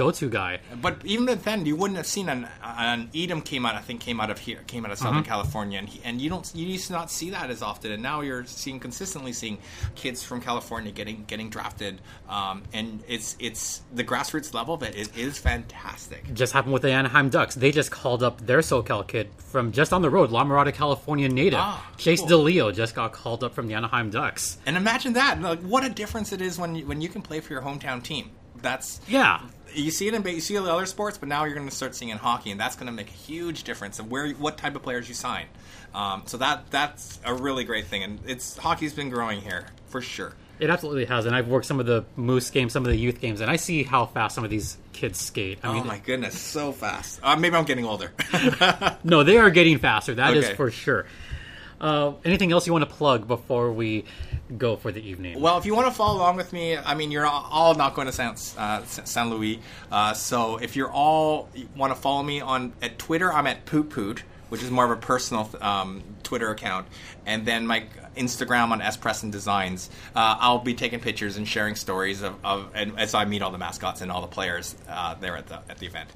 go-to 0.00 0.28
guy. 0.30 0.52
But 0.80 0.94
even 1.04 1.26
then, 1.48 1.66
you 1.66 1.76
wouldn't 1.76 1.98
have 2.02 2.06
seen 2.16 2.28
an, 2.28 2.48
an 2.62 3.10
Etem 3.12 3.44
came 3.44 3.66
out. 3.66 3.74
I 3.74 3.82
think 3.88 4.00
came 4.00 4.18
out 4.22 4.30
of 4.30 4.38
here, 4.38 4.60
came 4.66 4.82
out 4.86 4.92
of 4.92 4.98
Southern 4.98 5.24
California, 5.24 5.78
and 5.78 5.88
he, 5.88 6.00
and 6.04 6.20
you 6.22 6.30
don't 6.30 6.50
you 6.54 6.66
used 6.66 6.86
to 6.88 6.92
not 6.92 7.10
see 7.10 7.30
that 7.30 7.50
as 7.50 7.60
often, 7.62 7.92
and 7.92 8.02
now 8.02 8.20
you're 8.22 8.44
seeing 8.46 8.80
consistently 8.80 9.32
seeing 9.32 9.58
kids 9.94 10.22
from 10.22 10.40
California 10.40 10.92
getting 10.92 11.24
getting 11.26 11.50
drafted, 11.50 12.00
um, 12.28 12.62
and 12.72 13.02
it's 13.08 13.36
it's 13.38 13.82
the 13.92 14.04
grassroots 14.04 14.54
level 14.54 14.74
of 14.74 14.82
it 14.82 14.94
is, 14.94 15.08
is 15.16 15.38
fantastic. 15.38 16.32
Just 16.34 16.52
happened 16.52 16.72
with 16.72 16.82
the 16.82 16.90
Anaheim 16.90 17.28
Ducks. 17.28 17.54
They 17.54 17.70
just 17.70 17.90
called 17.90 18.22
up 18.22 18.40
their 18.46 18.60
SoCal 18.60 19.06
kid 19.06 19.28
from 19.36 19.72
just 19.72 19.92
on 19.92 20.02
the 20.02 20.10
road, 20.10 20.30
La 20.30 20.44
Mirada, 20.44 20.72
California 20.72 21.28
native. 21.28 21.60
Ah, 21.60 21.90
Chase 21.98 22.20
cool. 22.20 22.44
DeLeo 22.44 22.74
just 22.74 22.94
got 22.94 23.12
called 23.12 23.44
up 23.44 23.54
from 23.54 23.66
the 23.68 23.74
Anaheim 23.74 24.10
Ducks. 24.10 24.58
And 24.66 24.76
imagine 24.76 25.12
that, 25.14 25.40
like 25.40 25.60
what 25.60 25.84
a 25.84 25.90
difference 25.90 26.32
it 26.32 26.40
is 26.40 26.58
when 26.58 26.74
you, 26.74 26.86
when 26.86 27.00
you 27.00 27.08
can 27.08 27.22
play 27.22 27.40
for 27.40 27.52
your 27.52 27.62
hometown 27.62 28.02
team. 28.02 28.30
That's 28.62 29.00
Yeah. 29.08 29.40
You 29.74 29.90
see 29.90 30.08
it 30.08 30.14
in 30.14 30.24
you 30.26 30.40
see 30.40 30.54
it 30.56 30.60
in 30.60 30.66
other 30.66 30.86
sports, 30.86 31.18
but 31.18 31.28
now 31.28 31.44
you're 31.44 31.54
going 31.54 31.68
to 31.68 31.74
start 31.74 31.94
seeing 31.94 32.10
in 32.10 32.18
hockey, 32.18 32.50
and 32.50 32.58
that's 32.60 32.76
going 32.76 32.86
to 32.86 32.92
make 32.92 33.08
a 33.08 33.12
huge 33.12 33.62
difference 33.64 33.98
of 33.98 34.10
where 34.10 34.30
what 34.30 34.56
type 34.58 34.74
of 34.76 34.82
players 34.82 35.08
you 35.08 35.14
sign. 35.14 35.46
Um, 35.94 36.22
so 36.26 36.36
that 36.38 36.70
that's 36.70 37.20
a 37.24 37.34
really 37.34 37.64
great 37.64 37.86
thing, 37.86 38.02
and 38.02 38.18
it's 38.26 38.56
hockey's 38.56 38.92
been 38.94 39.10
growing 39.10 39.40
here 39.40 39.66
for 39.88 40.00
sure. 40.00 40.34
It 40.58 40.68
absolutely 40.68 41.06
has, 41.06 41.24
and 41.24 41.34
I've 41.34 41.48
worked 41.48 41.64
some 41.64 41.80
of 41.80 41.86
the 41.86 42.04
Moose 42.16 42.50
games, 42.50 42.74
some 42.74 42.84
of 42.84 42.90
the 42.90 42.96
youth 42.98 43.18
games, 43.20 43.40
and 43.40 43.50
I 43.50 43.56
see 43.56 43.82
how 43.82 44.04
fast 44.04 44.34
some 44.34 44.44
of 44.44 44.50
these 44.50 44.76
kids 44.92 45.18
skate. 45.18 45.58
I 45.62 45.68
Oh 45.68 45.72
mean, 45.72 45.86
my 45.86 45.96
goodness, 45.98 46.38
so 46.38 46.72
fast. 46.72 47.18
Uh, 47.22 47.34
maybe 47.36 47.56
I'm 47.56 47.64
getting 47.64 47.86
older. 47.86 48.12
no, 49.04 49.22
they 49.24 49.38
are 49.38 49.48
getting 49.48 49.78
faster. 49.78 50.14
That 50.16 50.36
is 50.36 50.44
Okay. 50.44 50.54
for 50.56 50.70
sure. 50.70 51.06
Uh, 51.80 52.12
anything 52.24 52.52
else 52.52 52.66
you 52.66 52.72
want 52.72 52.86
to 52.88 52.94
plug 52.94 53.26
before 53.26 53.72
we 53.72 54.04
go 54.58 54.76
for 54.76 54.92
the 54.92 55.00
evening? 55.00 55.40
Well, 55.40 55.56
if 55.56 55.64
you 55.64 55.74
want 55.74 55.88
to 55.88 55.94
follow 55.94 56.18
along 56.18 56.36
with 56.36 56.52
me, 56.52 56.76
I 56.76 56.94
mean, 56.94 57.10
you're 57.10 57.26
all 57.26 57.74
not 57.74 57.94
going 57.94 58.06
to 58.06 58.12
San, 58.12 58.34
uh, 58.58 58.84
San 58.84 59.30
Luis. 59.30 59.58
Uh, 59.90 60.12
so 60.12 60.58
if 60.58 60.76
you're 60.76 60.90
all 60.90 61.48
want 61.76 61.94
to 61.94 62.00
follow 62.00 62.22
me 62.22 62.40
on 62.40 62.72
at 62.82 62.98
Twitter, 62.98 63.32
I'm 63.32 63.46
at 63.46 63.64
Poot 63.64 63.88
Poot, 63.90 64.24
which 64.50 64.62
is 64.62 64.70
more 64.70 64.84
of 64.84 64.90
a 64.90 64.96
personal 64.96 65.48
um, 65.60 66.02
Twitter 66.22 66.50
account, 66.50 66.86
and 67.24 67.46
then 67.46 67.66
my 67.66 67.84
Instagram 68.16 68.70
on 68.70 68.82
S 68.82 68.96
Preston 68.96 69.30
Designs. 69.30 69.88
Uh, 70.14 70.36
I'll 70.38 70.58
be 70.58 70.74
taking 70.74 71.00
pictures 71.00 71.36
and 71.36 71.48
sharing 71.48 71.76
stories 71.76 72.22
of, 72.22 72.34
of 72.44 72.70
and 72.74 72.98
as 72.98 73.14
I 73.14 73.24
meet 73.24 73.40
all 73.40 73.52
the 73.52 73.58
mascots 73.58 74.00
and 74.00 74.10
all 74.10 74.20
the 74.20 74.26
players 74.26 74.76
uh, 74.88 75.14
there 75.14 75.36
at 75.36 75.46
the 75.46 75.60
at 75.68 75.78
the 75.78 75.86
event. 75.86 76.10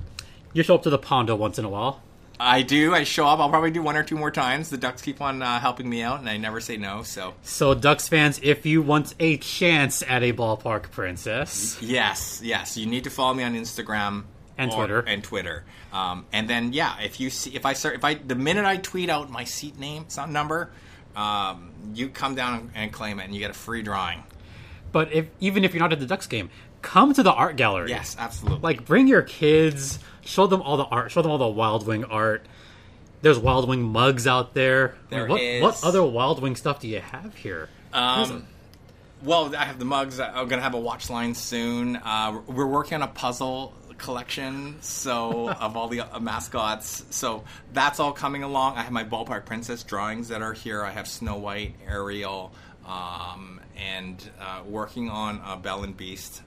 You 0.52 0.62
show 0.62 0.74
up 0.74 0.82
to 0.82 0.90
the 0.90 0.98
Ponda 0.98 1.36
once 1.36 1.58
in 1.58 1.64
a 1.64 1.68
while. 1.68 2.02
I 2.40 2.62
do. 2.62 2.92
I 2.94 3.04
show 3.04 3.26
up. 3.26 3.38
I'll 3.38 3.48
probably 3.48 3.70
do 3.70 3.82
one 3.82 3.96
or 3.96 4.02
two 4.02 4.16
more 4.16 4.30
times. 4.30 4.68
The 4.70 4.76
Ducks 4.76 5.02
keep 5.02 5.20
on 5.20 5.40
uh, 5.40 5.60
helping 5.60 5.88
me 5.88 6.02
out, 6.02 6.18
and 6.20 6.28
I 6.28 6.36
never 6.36 6.60
say 6.60 6.76
no. 6.76 7.02
So 7.02 7.34
So, 7.42 7.74
Ducks 7.74 8.08
fans, 8.08 8.40
if 8.42 8.66
you 8.66 8.82
want 8.82 9.14
a 9.20 9.36
chance 9.36 10.02
at 10.06 10.22
a 10.22 10.32
ballpark 10.32 10.90
princess, 10.90 11.78
Yes, 11.80 12.40
yes. 12.42 12.76
You 12.76 12.86
need 12.86 13.04
to 13.04 13.10
follow 13.10 13.34
me 13.34 13.44
on 13.44 13.54
Instagram 13.54 14.24
And 14.58 14.70
or- 14.72 14.76
Twitter. 14.78 14.98
and 15.00 15.22
Twitter. 15.22 15.64
Um, 15.92 16.26
and 16.32 16.50
then 16.50 16.72
yeah, 16.72 16.98
if 17.00 17.20
you 17.20 17.30
see 17.30 17.54
if 17.54 17.64
I 17.64 17.72
start 17.72 17.94
if 17.94 18.04
I 18.04 18.14
the 18.14 18.34
minute 18.34 18.64
I 18.64 18.78
tweet 18.78 19.08
out 19.08 19.30
my 19.30 19.44
seat 19.44 19.78
name, 19.78 20.02
it's 20.02 20.16
not 20.16 20.28
number, 20.28 20.70
um, 21.14 21.70
you 21.94 22.08
come 22.08 22.34
down 22.34 22.72
and 22.74 22.92
claim 22.92 23.20
it, 23.20 23.24
and 23.26 23.32
you 23.34 23.38
get 23.38 23.50
a 23.50 23.54
free 23.54 23.82
drawing. 23.82 24.24
but 24.90 25.12
if 25.12 25.26
even 25.38 25.64
if 25.64 25.72
you're 25.72 25.80
not 25.80 25.92
at 25.92 26.00
the 26.00 26.06
Ducks 26.06 26.26
game, 26.26 26.50
come 26.84 27.12
to 27.14 27.22
the 27.22 27.32
art 27.32 27.56
gallery. 27.56 27.88
Yes, 27.90 28.14
absolutely. 28.18 28.60
Like, 28.60 28.84
bring 28.84 29.08
your 29.08 29.22
kids, 29.22 29.98
show 30.24 30.46
them 30.46 30.62
all 30.62 30.76
the 30.76 30.84
art, 30.84 31.10
show 31.10 31.22
them 31.22 31.30
all 31.30 31.38
the 31.38 31.48
Wild 31.48 31.86
Wing 31.86 32.04
art. 32.04 32.46
There's 33.22 33.38
Wild 33.38 33.68
Wing 33.68 33.82
mugs 33.82 34.26
out 34.26 34.54
there. 34.54 34.94
I 35.10 35.20
mean, 35.20 35.28
what, 35.28 35.40
is. 35.40 35.62
what 35.62 35.84
other 35.84 36.04
Wild 36.04 36.42
Wing 36.42 36.56
stuff 36.56 36.80
do 36.80 36.88
you 36.88 37.00
have 37.00 37.34
here? 37.34 37.68
Um, 37.92 38.46
well, 39.22 39.56
I 39.56 39.64
have 39.64 39.78
the 39.78 39.86
mugs. 39.86 40.20
I'm 40.20 40.46
gonna 40.46 40.62
have 40.62 40.74
a 40.74 40.80
watch 40.80 41.08
line 41.08 41.34
soon. 41.34 41.96
Uh, 41.96 42.42
we're 42.46 42.66
working 42.66 42.96
on 42.96 43.02
a 43.02 43.08
puzzle 43.08 43.72
collection, 43.96 44.76
so 44.82 45.48
of 45.60 45.76
all 45.76 45.88
the 45.88 46.02
uh, 46.02 46.20
mascots. 46.20 47.06
So 47.10 47.44
that's 47.72 47.98
all 47.98 48.12
coming 48.12 48.42
along. 48.42 48.76
I 48.76 48.82
have 48.82 48.92
my 48.92 49.04
ballpark 49.04 49.46
princess 49.46 49.82
drawings 49.82 50.28
that 50.28 50.42
are 50.42 50.52
here. 50.52 50.84
I 50.84 50.90
have 50.90 51.08
Snow 51.08 51.36
White, 51.36 51.76
Ariel, 51.88 52.52
um, 52.86 53.60
and 53.74 54.22
uh, 54.38 54.60
working 54.66 55.08
on 55.08 55.40
a 55.46 55.56
Belle 55.56 55.84
and 55.84 55.96
Beast 55.96 56.42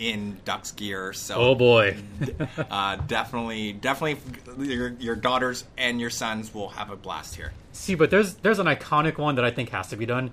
in 0.00 0.40
Ducks 0.44 0.72
gear. 0.72 1.12
So 1.12 1.36
Oh 1.36 1.54
boy. 1.54 1.96
uh, 2.70 2.96
definitely, 2.96 3.72
definitely, 3.74 4.18
your, 4.66 4.88
your 4.98 5.14
daughters 5.14 5.64
and 5.78 6.00
your 6.00 6.10
sons 6.10 6.52
will 6.52 6.70
have 6.70 6.90
a 6.90 6.96
blast 6.96 7.36
here. 7.36 7.52
See, 7.72 7.94
but 7.94 8.10
there's 8.10 8.34
there's 8.34 8.58
an 8.58 8.66
iconic 8.66 9.18
one 9.18 9.36
that 9.36 9.44
I 9.44 9.50
think 9.52 9.68
has 9.68 9.88
to 9.88 9.96
be 9.96 10.06
done. 10.06 10.32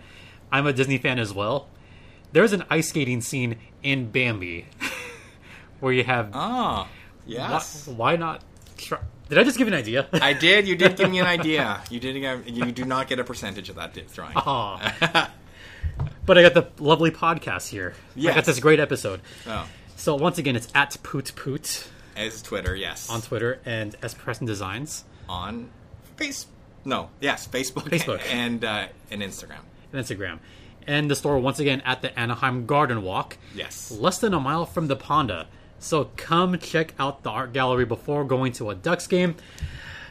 I'm 0.52 0.66
a 0.66 0.74
Disney 0.74 0.98
fan 0.98 1.20
as 1.20 1.34
well. 1.34 1.68
There's 2.32 2.54
an 2.54 2.64
ice 2.70 2.90
skating 2.90 3.22
scene 3.22 3.58
in 3.84 4.10
Bambi 4.10 4.66
where 5.80 5.94
you 5.94 6.04
have 6.04 6.32
Oh, 6.34 6.38
why, 6.38 6.88
yes. 7.26 7.88
why 7.88 8.16
not 8.16 8.42
try, 8.78 9.00
Did 9.30 9.38
I 9.38 9.44
just 9.44 9.58
give 9.58 9.68
you 9.68 9.74
an 9.74 9.80
idea? 9.80 10.08
I 10.14 10.34
did. 10.34 10.68
You 10.68 10.76
did 10.76 10.96
give 10.96 11.10
me 11.12 11.20
an 11.20 11.26
idea. 11.28 11.82
You 11.90 12.00
did. 12.00 12.16
You 12.48 12.72
do 12.72 12.86
not 12.86 13.08
get 13.08 13.20
a 13.20 13.24
percentage 13.24 13.70
of 13.70 13.76
that 13.76 13.94
drawing. 14.14 14.34
Aw. 14.36 15.30
But 16.28 16.38
I 16.38 16.44
got 16.44 16.54
the 16.54 16.68
lovely 16.84 17.10
podcast 17.10 17.70
here. 17.70 17.96
I 18.16 18.22
got 18.36 18.46
this 18.46 18.60
great 18.60 18.80
episode. 18.80 19.22
Oh, 19.48 19.68
So 19.96 20.14
once 20.16 20.38
again, 20.38 20.56
it's 20.56 20.68
at 20.76 20.96
Poot 21.02 21.32
Poot 21.36 21.88
as 22.16 22.44
Twitter, 22.44 22.76
yes. 22.76 23.10
on 23.10 23.22
Twitter 23.24 23.60
and 23.66 23.96
as 24.04 24.14
Preston 24.14 24.46
Designs 24.46 25.04
on 25.28 25.70
face. 26.18 26.46
No, 26.86 27.10
yes, 27.20 27.48
Facebook, 27.48 27.90
Facebook. 27.90 28.22
and 28.32 28.64
uh, 28.64 28.88
and 29.10 29.22
Instagram. 29.24 29.62
and 29.92 30.06
Instagram. 30.06 30.38
And 30.86 31.12
the 31.12 31.16
store 31.16 31.38
once 31.40 31.60
again 31.60 31.82
at 31.86 32.02
the 32.02 32.18
Anaheim 32.18 32.66
Garden 32.66 33.02
Walk. 33.04 33.38
Yes. 33.54 33.92
less 33.92 34.20
than 34.20 34.34
a 34.34 34.40
mile 34.40 34.66
from 34.66 34.88
the 34.88 34.96
Ponda. 34.96 35.48
So 35.80 36.12
come 36.16 36.58
check 36.60 36.94
out 36.98 37.24
the 37.24 37.30
art 37.30 37.52
gallery 37.54 37.86
before 37.86 38.24
going 38.24 38.52
to 38.54 38.70
a 38.70 38.76
Ducks 38.76 39.06
game. 39.08 39.36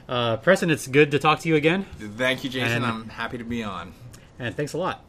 Uh, 0.09 0.37
Preston, 0.37 0.71
it's 0.71 0.87
good 0.87 1.11
to 1.13 1.19
talk 1.19 1.41
to 1.41 1.49
you 1.49 1.57
again, 1.57 1.87
Thank 1.99 2.45
you, 2.45 2.51
Jason. 2.51 2.73
And- 2.77 2.85
I'm 2.87 3.09
happy 3.09 3.39
to 3.39 3.45
be 3.45 3.63
on. 3.65 3.93
and 4.39 4.55
thanks 4.55 4.73
a 4.75 4.79
lot. 4.79 5.03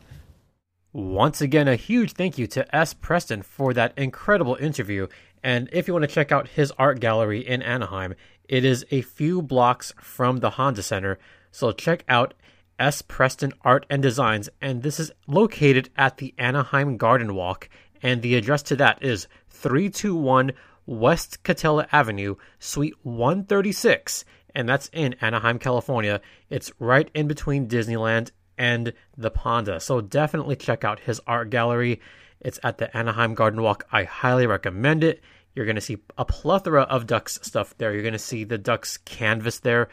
Once 0.93 1.41
again, 1.41 1.67
a 1.67 1.76
huge 1.76 2.13
thank 2.13 2.38
you 2.38 2.47
to 2.47 2.76
S. 2.76 2.93
Preston 2.93 3.41
for 3.41 3.73
that 3.73 3.93
incredible 3.97 4.56
interview. 4.56 5.08
And 5.43 5.67
if 5.73 5.88
you 5.88 5.93
want 5.93 6.04
to 6.04 6.13
check 6.13 6.32
out 6.32 6.47
his 6.47 6.71
art 6.78 7.00
gallery 7.00 7.45
in 7.45 7.62
Anaheim, 7.62 8.15
it 8.47 8.63
is 8.63 8.86
a 8.89 9.02
few 9.02 9.41
blocks 9.41 9.93
from 10.00 10.38
the 10.38 10.52
Honda 10.52 10.82
Center. 10.82 11.19
So 11.52 11.73
check 11.73 12.04
out 12.08 12.34
S. 12.80 13.02
Preston 13.02 13.52
Art 13.63 13.86
and 13.89 14.02
Designs. 14.02 14.50
And 14.62 14.82
this 14.82 15.00
is 15.00 15.12
located 15.28 15.89
at 15.97 16.17
the 16.17 16.34
Anaheim 16.38 16.95
Garden 16.95 17.36
Walk. 17.36 17.69
And 18.02 18.21
the 18.21 18.36
address 18.36 18.63
to 18.63 18.76
that 18.78 19.04
is 19.04 19.28
321 19.50 20.54
West 20.86 21.43
Katella 21.43 21.88
Avenue, 21.91 22.36
Suite 22.60 22.95
136. 23.04 24.23
And 24.56 24.69
that's 24.69 24.89
in 24.93 25.15
Anaheim, 25.19 25.60
California. 25.60 26.21
It's 26.50 26.71
right 26.80 27.12
in 27.13 27.28
between 27.28 27.67
Disneyland 27.67 28.32
and 28.57 28.93
the 29.15 29.31
Ponda. 29.31 29.81
So 29.81 30.01
definitely 30.01 30.55
check 30.55 30.83
out 30.83 30.99
his 30.99 31.21
art 31.27 31.49
gallery. 31.49 32.01
It's 32.39 32.59
at 32.63 32.77
the 32.77 32.95
Anaheim 32.95 33.33
Garden 33.33 33.61
Walk. 33.61 33.85
I 33.91 34.03
highly 34.03 34.47
recommend 34.47 35.03
it. 35.03 35.21
You're 35.55 35.65
going 35.65 35.75
to 35.75 35.81
see 35.81 35.97
a 36.17 36.25
plethora 36.25 36.83
of 36.83 37.07
Ducks 37.07 37.39
stuff 37.41 37.75
there. 37.77 37.91
You're 37.91 38.03
going 38.03 38.13
to 38.13 38.19
see 38.19 38.43
the 38.43 38.59
Ducks 38.59 38.97
canvas 38.97 39.59
there. 39.59 39.89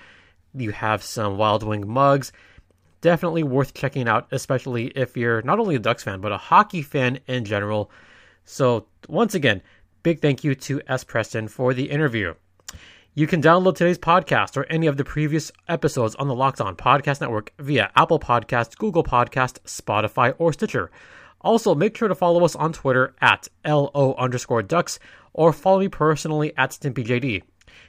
You 0.54 0.72
have 0.72 1.02
some 1.02 1.38
Wild 1.38 1.62
Wing 1.62 1.88
mugs. 1.88 2.32
Definitely 3.00 3.42
worth 3.42 3.74
checking 3.74 4.08
out, 4.08 4.28
especially 4.30 4.86
if 4.88 5.16
you're 5.16 5.42
not 5.42 5.58
only 5.58 5.74
a 5.74 5.78
Ducks 5.78 6.04
fan, 6.04 6.20
but 6.20 6.32
a 6.32 6.38
hockey 6.38 6.82
fan 6.82 7.18
in 7.26 7.44
general. 7.44 7.90
So, 8.44 8.86
once 9.08 9.34
again, 9.34 9.62
big 10.02 10.20
thank 10.20 10.44
you 10.44 10.54
to 10.54 10.80
S. 10.86 11.02
Preston 11.02 11.48
for 11.48 11.72
the 11.72 11.90
interview. 11.90 12.34
You 13.16 13.28
can 13.28 13.40
download 13.40 13.76
today's 13.76 13.96
podcast 13.96 14.56
or 14.56 14.64
any 14.64 14.88
of 14.88 14.96
the 14.96 15.04
previous 15.04 15.52
episodes 15.68 16.16
on 16.16 16.26
the 16.26 16.34
Locked 16.34 16.60
On 16.60 16.74
Podcast 16.74 17.20
Network 17.20 17.52
via 17.60 17.88
Apple 17.94 18.18
Podcasts, 18.18 18.76
Google 18.76 19.04
Podcast, 19.04 19.60
Spotify, 19.60 20.34
or 20.36 20.52
Stitcher. 20.52 20.90
Also, 21.40 21.76
make 21.76 21.96
sure 21.96 22.08
to 22.08 22.16
follow 22.16 22.44
us 22.44 22.56
on 22.56 22.72
Twitter 22.72 23.14
at 23.20 23.46
LO 23.64 24.16
underscore 24.18 24.64
ducks 24.64 24.98
or 25.32 25.52
follow 25.52 25.78
me 25.78 25.86
personally 25.86 26.52
at 26.56 26.72
StimpyJD. 26.72 27.44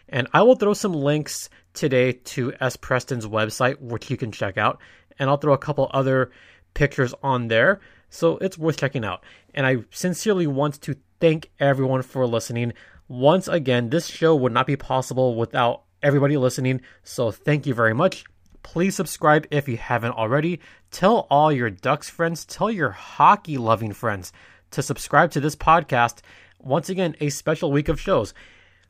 And 0.09 0.27
I 0.31 0.43
will 0.43 0.57
throw 0.57 0.73
some 0.73 0.93
links 0.93 1.49
today 1.73 2.11
to 2.11 2.53
S. 2.59 2.75
Preston's 2.75 3.25
website, 3.25 3.81
which 3.81 4.11
you 4.11 4.17
can 4.17 4.31
check 4.31 4.59
out. 4.59 4.79
And 5.17 5.27
I'll 5.27 5.37
throw 5.37 5.53
a 5.53 5.57
couple 5.57 5.89
other 5.91 6.29
pictures 6.75 7.15
on 7.23 7.47
there. 7.47 7.79
So 8.11 8.37
it's 8.37 8.59
worth 8.59 8.77
checking 8.77 9.03
out. 9.03 9.23
And 9.55 9.65
I 9.65 9.77
sincerely 9.89 10.45
want 10.45 10.79
to 10.81 10.95
thank 11.19 11.49
everyone 11.59 12.03
for 12.03 12.27
listening. 12.27 12.73
Once 13.07 13.47
again, 13.47 13.89
this 13.89 14.07
show 14.07 14.35
would 14.35 14.51
not 14.51 14.65
be 14.65 14.75
possible 14.75 15.35
without 15.35 15.83
everybody 16.01 16.37
listening. 16.37 16.81
So 17.03 17.31
thank 17.31 17.65
you 17.65 17.73
very 17.73 17.93
much. 17.93 18.25
Please 18.63 18.95
subscribe 18.95 19.45
if 19.51 19.67
you 19.67 19.77
haven't 19.77 20.13
already. 20.13 20.59
Tell 20.89 21.27
all 21.29 21.51
your 21.51 21.69
Ducks 21.69 22.09
friends, 22.09 22.45
tell 22.45 22.71
your 22.71 22.89
hockey 22.89 23.59
loving 23.59 23.93
friends 23.93 24.33
to 24.71 24.81
subscribe 24.81 25.29
to 25.31 25.39
this 25.39 25.55
podcast. 25.55 26.21
Once 26.59 26.89
again, 26.89 27.15
a 27.19 27.29
special 27.29 27.71
week 27.71 27.89
of 27.89 28.01
shows. 28.01 28.33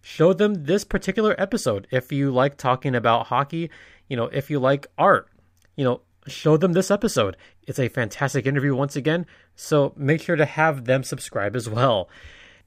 Show 0.02 0.32
them 0.32 0.66
this 0.66 0.86
particular 0.86 1.36
episode 1.38 1.88
if 1.92 2.12
you 2.12 2.32
like 2.32 2.56
talking 2.56 2.96
about 2.96 3.28
hockey, 3.28 3.70
you 4.08 4.16
know, 4.16 4.26
if 4.26 4.50
you 4.50 4.60
like 4.60 4.88
art, 4.98 5.28
you 5.76 5.84
know, 5.84 6.02
show 6.26 6.56
them 6.56 6.72
this 6.72 6.90
episode. 6.90 7.36
It's 7.64 7.80
a 7.80 7.90
fantastic 7.90 8.46
interview 8.46 8.76
once 8.76 8.96
again, 8.96 9.26
so 9.58 9.94
make 9.98 10.22
sure 10.22 10.38
to 10.38 10.46
have 10.46 10.86
them 10.86 11.04
subscribe 11.04 11.56
as 11.56 11.68
well 11.68 12.08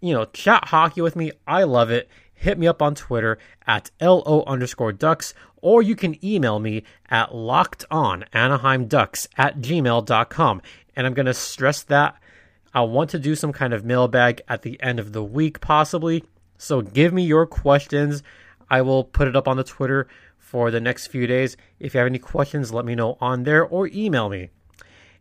you 0.01 0.15
know, 0.15 0.25
chat 0.27 0.69
hockey 0.69 1.01
with 1.01 1.17
me. 1.17 1.33
I 1.47 1.65
love 1.65 1.91
it. 1.91 2.09
Hit 2.35 2.59
me 2.59 2.67
up 2.67 2.81
on 2.81 2.95
Twitter 2.95 3.39
at 3.67 3.91
LO 4.01 4.45
underscore 4.47 4.93
ducks, 4.93 5.35
or 5.57 5.83
you 5.83 5.97
can 5.97 6.25
email 6.25 6.61
me 6.61 6.85
at 7.11 7.35
locked 7.35 7.85
on 7.91 8.25
Anaheim 8.33 8.87
ducks 8.87 9.27
at 9.37 9.59
gmail.com. 9.59 10.63
And 10.95 11.07
I'm 11.07 11.15
going 11.15 11.27
to 11.27 11.35
stress 11.35 11.83
that 11.85 12.17
I 12.75 12.83
want 12.83 13.11
to 13.11 13.19
do 13.19 13.35
some 13.35 13.53
kind 13.53 13.73
of 13.73 13.85
mailbag 13.85 14.43
at 14.47 14.63
the 14.63 14.81
end 14.83 15.01
of 15.01 15.13
the 15.13 15.25
week, 15.25 15.61
possibly. 15.61 16.25
So 16.59 16.83
give 16.83 17.13
me 17.13 17.25
your 17.25 17.47
questions. 17.47 18.23
I 18.71 18.83
will 18.83 19.05
put 19.05 19.29
it 19.29 19.37
up 19.37 19.49
on 19.49 19.57
the 19.57 19.65
Twitter 19.65 20.07
for 20.37 20.71
the 20.71 20.81
next 20.81 21.09
few 21.09 21.27
days. 21.27 21.57
If 21.81 21.95
you 21.95 21.99
have 21.99 22.07
any 22.07 22.19
questions, 22.19 22.73
let 22.73 22.85
me 22.85 22.95
know 22.95 23.17
on 23.21 23.45
there 23.45 23.65
or 23.65 23.89
email 23.89 24.29
me. 24.29 24.51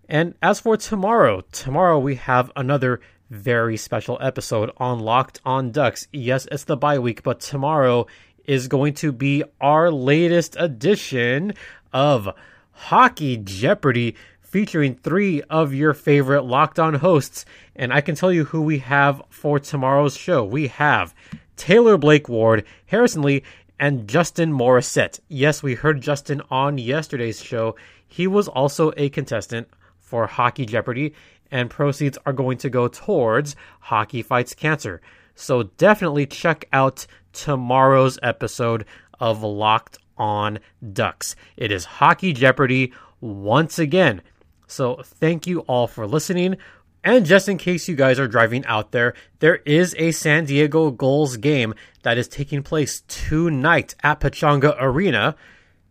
And 0.10 0.36
as 0.42 0.60
for 0.60 0.78
tomorrow, 0.78 1.42
tomorrow 1.52 2.00
we 2.00 2.16
have 2.16 2.52
another 2.56 3.02
very 3.30 3.78
special 3.78 4.18
episode 4.22 4.72
on 4.78 5.00
Locked 5.00 5.42
on 5.46 5.72
Ducks. 5.72 6.08
Yes, 6.14 6.48
it's 6.52 6.64
the 6.64 6.78
bye 6.78 7.00
week, 7.00 7.24
but 7.24 7.40
tomorrow 7.40 8.08
is 8.46 8.68
going 8.68 8.94
to 8.96 9.12
be 9.12 9.44
our 9.60 9.92
latest 9.92 10.56
edition 10.58 11.54
of 11.92 12.30
Hockey 12.72 13.38
Jeopardy 13.38 14.16
featuring 14.40 14.96
three 14.96 15.42
of 15.44 15.74
your 15.74 15.94
favorite 15.94 16.44
Locked 16.44 16.80
on 16.80 16.94
hosts. 16.96 17.46
And 17.76 17.92
I 17.92 18.02
can 18.02 18.16
tell 18.16 18.32
you 18.32 18.46
who 18.46 18.62
we 18.62 18.80
have 18.80 19.22
for 19.30 19.60
tomorrow's 19.60 20.16
show. 20.16 20.46
We 20.46 20.68
have 20.68 21.14
Taylor 21.58 21.98
Blake 21.98 22.30
Ward, 22.30 22.64
Harrison 22.86 23.24
Lee, 23.24 23.44
and 23.80 24.08
Justin 24.08 24.54
Morissette. 24.54 25.20
Yes, 25.28 25.62
we 25.62 25.76
heard 25.76 26.02
Justin 26.02 26.42
on 26.50 26.78
yesterday's 26.78 27.42
show. 27.44 27.76
He 28.08 28.26
was 28.26 28.48
also 28.48 28.94
a 28.96 29.10
contestant 29.10 29.68
for 30.00 30.26
Hockey 30.26 30.66
Jeopardy, 30.66 31.14
and 31.52 31.70
proceeds 31.70 32.18
are 32.26 32.34
going 32.34 32.58
to 32.60 32.70
go 32.70 32.88
towards 32.88 33.56
Hockey 33.82 34.22
Fights 34.22 34.54
Cancer. 34.54 35.02
So 35.36 35.64
definitely 35.64 36.26
check 36.26 36.66
out 36.74 37.06
tomorrow's 37.34 38.18
episode 38.24 38.86
of 39.20 39.44
Locked 39.44 39.98
on 40.18 40.60
Ducks. 40.94 41.36
It 41.56 41.72
is 41.72 41.86
Hockey 41.86 42.34
Jeopardy 42.34 42.94
once 43.22 43.80
again. 43.80 44.22
So 44.68 45.02
thank 45.04 45.48
you 45.48 45.60
all 45.62 45.88
for 45.88 46.08
listening. 46.08 46.58
And 47.04 47.26
just 47.26 47.48
in 47.48 47.58
case 47.58 47.88
you 47.88 47.96
guys 47.96 48.20
are 48.20 48.28
driving 48.28 48.66
out 48.66 48.92
there, 48.92 49.14
there 49.40 49.58
is 49.58 49.96
a 49.98 50.12
San 50.12 50.46
Diego 50.46 50.92
Gulls 50.92 51.38
game 51.38 51.74
that 52.04 52.18
is 52.18 52.28
taking 52.28 52.64
place 52.64 53.02
tonight 53.08 53.96
at 54.04 54.20
Pechanga 54.20 54.76
Arena. 54.78 55.36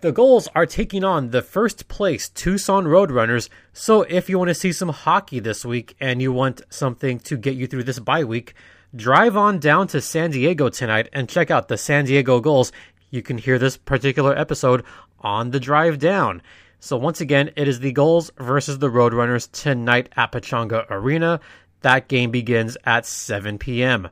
The 0.02 0.12
Gulls 0.12 0.46
are 0.54 0.66
taking 0.66 1.04
on 1.04 1.30
the 1.30 1.40
first 1.40 1.88
place 1.88 2.28
Tucson 2.28 2.84
Roadrunners. 2.84 3.48
So 3.72 4.02
if 4.02 4.28
you 4.28 4.36
want 4.36 4.48
to 4.48 4.54
see 4.54 4.70
some 4.70 4.90
hockey 4.90 5.40
this 5.40 5.64
week 5.64 5.96
and 5.98 6.20
you 6.20 6.34
want 6.34 6.60
something 6.68 7.18
to 7.20 7.38
get 7.38 7.54
you 7.54 7.66
through 7.66 7.84
this 7.84 7.98
bye 7.98 8.22
week, 8.22 8.52
drive 8.94 9.38
on 9.38 9.58
down 9.58 9.88
to 9.88 10.02
San 10.02 10.32
Diego 10.32 10.68
tonight 10.68 11.08
and 11.14 11.30
check 11.30 11.50
out 11.50 11.68
the 11.68 11.78
San 11.78 12.04
Diego 12.04 12.40
Gulls. 12.40 12.72
You 13.10 13.22
can 13.22 13.38
hear 13.38 13.58
this 13.58 13.78
particular 13.78 14.36
episode 14.36 14.84
on 15.20 15.50
the 15.50 15.60
drive 15.60 15.98
down. 15.98 16.42
So 16.78 16.98
once 16.98 17.22
again, 17.22 17.50
it 17.56 17.66
is 17.66 17.80
the 17.80 17.92
Gulls 17.92 18.30
versus 18.36 18.78
the 18.78 18.90
Roadrunners 18.90 19.50
tonight 19.50 20.10
at 20.14 20.30
Pechanga 20.30 20.84
Arena. 20.90 21.40
That 21.80 22.08
game 22.08 22.30
begins 22.30 22.76
at 22.84 23.06
7 23.06 23.56
p.m. 23.56 24.10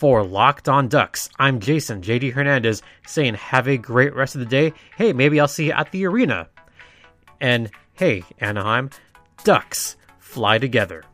For 0.00 0.24
Locked 0.24 0.66
On 0.66 0.88
Ducks, 0.88 1.28
I'm 1.38 1.60
Jason 1.60 2.00
JD 2.00 2.32
Hernandez 2.32 2.80
saying 3.06 3.34
have 3.34 3.68
a 3.68 3.76
great 3.76 4.14
rest 4.14 4.34
of 4.34 4.38
the 4.38 4.46
day. 4.46 4.72
Hey, 4.96 5.12
maybe 5.12 5.38
I'll 5.38 5.46
see 5.46 5.66
you 5.66 5.72
at 5.72 5.92
the 5.92 6.06
arena. 6.06 6.48
And 7.38 7.70
hey, 7.92 8.24
Anaheim, 8.38 8.88
Ducks 9.44 9.98
fly 10.18 10.56
together. 10.56 11.04